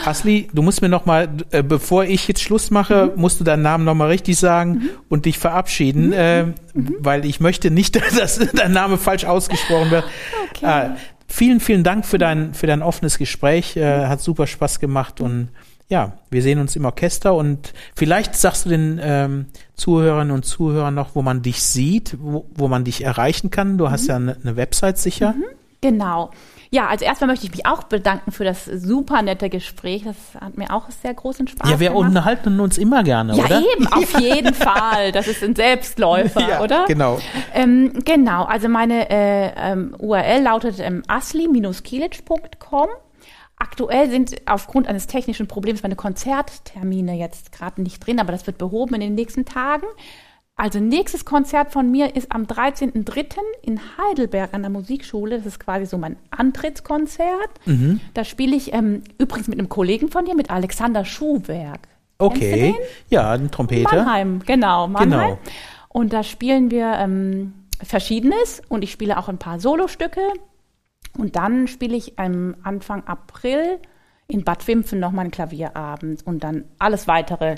Asli, 0.06 0.50
du 0.54 0.62
musst 0.62 0.82
mir 0.82 0.90
noch 0.90 1.06
mal, 1.06 1.30
äh, 1.52 1.64
bevor 1.64 2.06
ich 2.06 2.28
jetzt 2.28 2.42
Schluss 2.42 2.72
mache, 2.72 3.12
mhm. 3.16 3.22
musst 3.22 3.40
du 3.40 3.44
deinen 3.44 3.62
Namen 3.62 3.86
noch 3.86 3.94
mal 3.94 4.08
richtig 4.08 4.38
sagen 4.38 4.72
mhm. 4.72 4.90
und 5.10 5.26
dich 5.26 5.38
verabschieden, 5.38 6.08
mhm. 6.08 6.14
äh, 6.14 6.44
mhm. 6.44 6.96
weil 7.00 7.26
ich 7.26 7.40
möchte 7.40 7.72
nicht, 7.72 7.96
dass 8.18 8.40
dein 8.54 8.72
Name 8.72 8.98
falsch 8.98 9.26
ausgesprochen 9.26 9.92
wird. 9.92 10.06
Okay. 10.50 10.88
Äh, 10.88 10.90
vielen, 11.28 11.60
vielen 11.60 11.84
Dank 11.84 12.06
für 12.06 12.18
dein, 12.18 12.54
für 12.54 12.68
dein 12.68 12.82
offenes 12.82 13.18
Gespräch. 13.18 13.78
Äh, 13.78 14.08
hat 14.08 14.22
super 14.22 14.48
Spaß 14.48 14.80
gemacht 14.80 15.22
und 15.22 15.50
ja, 15.88 16.14
wir 16.32 16.42
sehen 16.42 16.60
uns 16.60 16.76
im 16.76 16.86
Orchester 16.86 17.36
und 17.36 17.74
vielleicht 17.96 18.34
sagst 18.36 18.66
du 18.66 18.70
den 18.70 19.00
ähm, 19.02 19.46
Zuhörerinnen 19.76 20.32
und 20.34 20.44
Zuhörern 20.44 20.96
noch, 20.96 21.14
wo 21.14 21.22
man 21.22 21.44
dich 21.44 21.62
sieht, 21.62 22.18
wo, 22.20 22.46
wo 22.56 22.68
man 22.68 22.84
dich 22.84 23.04
erreichen 23.04 23.52
kann. 23.52 23.78
Du 23.78 23.86
mhm. 23.86 23.92
hast 23.92 24.08
ja 24.08 24.16
eine, 24.16 24.36
eine 24.42 24.56
Website 24.56 24.98
sicher. 24.98 25.34
Mhm. 25.34 25.44
Genau. 25.82 26.32
Ja, 26.76 26.88
also 26.88 27.06
erstmal 27.06 27.30
möchte 27.30 27.46
ich 27.46 27.54
mich 27.54 27.66
auch 27.66 27.84
bedanken 27.84 28.34
für 28.34 28.44
das 28.44 28.66
super 28.66 29.22
nette 29.22 29.50
Gespräch. 29.50 30.04
Das 30.04 30.18
hat 30.42 30.58
mir 30.58 30.74
auch 30.74 30.92
sehr 30.92 31.14
großen 31.14 31.48
Spaß 31.48 31.60
gemacht. 31.60 31.74
Ja, 31.74 31.80
wir 31.80 31.92
gemacht. 31.92 32.08
unterhalten 32.08 32.60
uns 32.60 32.78
immer 32.78 33.02
gerne, 33.02 33.34
ja, 33.34 33.46
oder? 33.46 33.62
Ja, 33.62 33.66
eben, 33.78 33.88
auf 33.88 34.20
jeden 34.20 34.54
Fall. 34.54 35.14
Das 35.14 35.30
ist 35.30 35.42
ein 35.42 35.56
Selbstläufer, 35.56 36.42
ja, 36.42 36.62
oder? 36.62 36.84
Genau. 36.86 37.20
Ähm, 37.54 37.94
genau, 38.04 38.44
also 38.44 38.68
meine 38.68 39.10
äh, 39.10 39.54
ähm, 39.56 39.96
URL 39.98 40.44
lautet 40.44 40.82
ähm, 40.82 41.02
asli-kilic.com. 41.08 42.90
Aktuell 43.56 44.10
sind 44.10 44.36
aufgrund 44.46 44.90
eines 44.90 45.08
technischen 45.08 45.48
Problems 45.48 45.82
meine 45.82 45.96
Konzerttermine 45.96 47.14
jetzt 47.14 47.54
gerade 47.54 47.82
nicht 47.82 48.06
drin, 48.06 48.20
aber 48.20 48.34
das 48.34 48.46
wird 48.48 48.58
behoben 48.58 48.96
in 48.96 49.00
den 49.00 49.16
nächsten 49.16 49.46
Tagen. 49.46 49.86
Also 50.58 50.80
nächstes 50.80 51.26
Konzert 51.26 51.72
von 51.72 51.92
mir 51.92 52.16
ist 52.16 52.32
am 52.32 52.44
13.03. 52.44 53.40
in 53.62 53.80
Heidelberg 53.98 54.54
an 54.54 54.62
der 54.62 54.72
Musikschule. 54.72 55.38
Das 55.38 55.46
ist 55.46 55.60
quasi 55.60 55.86
so 55.86 55.98
mein 55.98 56.16
Antrittskonzert. 56.32 57.50
Mhm. 57.66 58.00
Da 58.14 58.24
spiele 58.24 58.56
ich 58.56 58.74
ähm, 58.74 59.04
übrigens 59.18 59.50
mit 59.50 59.60
einem 59.60 59.68
Kollegen 59.68 60.10
von 60.10 60.24
dir, 60.24 60.34
mit 60.34 60.50
Alexander 60.50 61.04
Schuhwerk. 61.04 61.90
Okay, 62.18 62.74
ja, 63.10 63.32
ein 63.32 63.52
Trompeter. 63.52 63.94
Mannheim, 63.94 64.40
genau, 64.46 64.88
Mannheim. 64.88 65.32
Genau. 65.32 65.40
Und 65.90 66.14
da 66.14 66.24
spielen 66.24 66.72
wir 66.72 66.94
ähm, 66.94 67.54
Verschiedenes 67.84 68.62
und 68.70 68.84
ich 68.84 68.92
spiele 68.94 69.18
auch 69.18 69.28
ein 69.28 69.38
paar 69.38 69.60
Solostücke. 69.60 70.22
Und 71.18 71.36
dann 71.36 71.68
spiele 71.68 71.98
ich 71.98 72.18
am 72.18 72.56
Anfang 72.64 73.04
April 73.06 73.80
in 74.28 74.46
Bad 74.46 74.66
Wimpfen 74.68 75.00
nochmal 75.00 75.26
einen 75.26 75.32
Klavierabend 75.32 76.26
und 76.26 76.44
dann 76.44 76.64
alles 76.80 77.08
weitere 77.08 77.56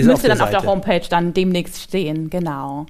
ist 0.00 0.06
müsste 0.06 0.28
dann 0.28 0.38
Seite. 0.38 0.56
auf 0.56 0.62
der 0.62 0.70
Homepage 0.70 1.02
dann 1.08 1.32
demnächst 1.32 1.80
stehen, 1.80 2.30
genau. 2.30 2.86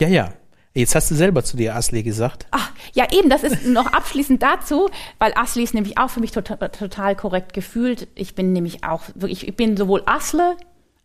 Ja, 0.00 0.08
ja. 0.08 0.28
Jetzt 0.76 0.96
hast 0.96 1.08
du 1.10 1.14
selber 1.14 1.44
zu 1.44 1.56
dir 1.56 1.76
Asli 1.76 2.02
gesagt. 2.02 2.46
Ach, 2.50 2.72
ja, 2.94 3.06
eben, 3.12 3.30
das 3.30 3.44
ist 3.44 3.64
noch 3.64 3.92
abschließend 3.92 4.42
dazu, 4.42 4.88
weil 5.20 5.32
Asli 5.36 5.62
ist 5.62 5.72
nämlich 5.72 5.98
auch 5.98 6.10
für 6.10 6.18
mich 6.18 6.32
total, 6.32 6.68
total 6.70 7.14
korrekt 7.14 7.52
gefühlt. 7.52 8.08
Ich 8.16 8.34
bin 8.34 8.52
nämlich 8.52 8.82
auch 8.82 9.02
wirklich, 9.14 9.46
ich 9.46 9.54
bin 9.54 9.76
sowohl 9.76 10.02
Asle 10.06 10.56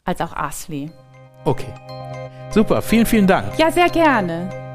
als 0.06 0.22
auch 0.22 0.34
Asli. 0.34 0.90
Okay. 1.46 1.72
Super, 2.50 2.82
vielen, 2.82 3.06
vielen 3.06 3.28
Dank. 3.28 3.60
Ja, 3.60 3.72
sehr 3.72 3.90
gerne. 3.90 4.69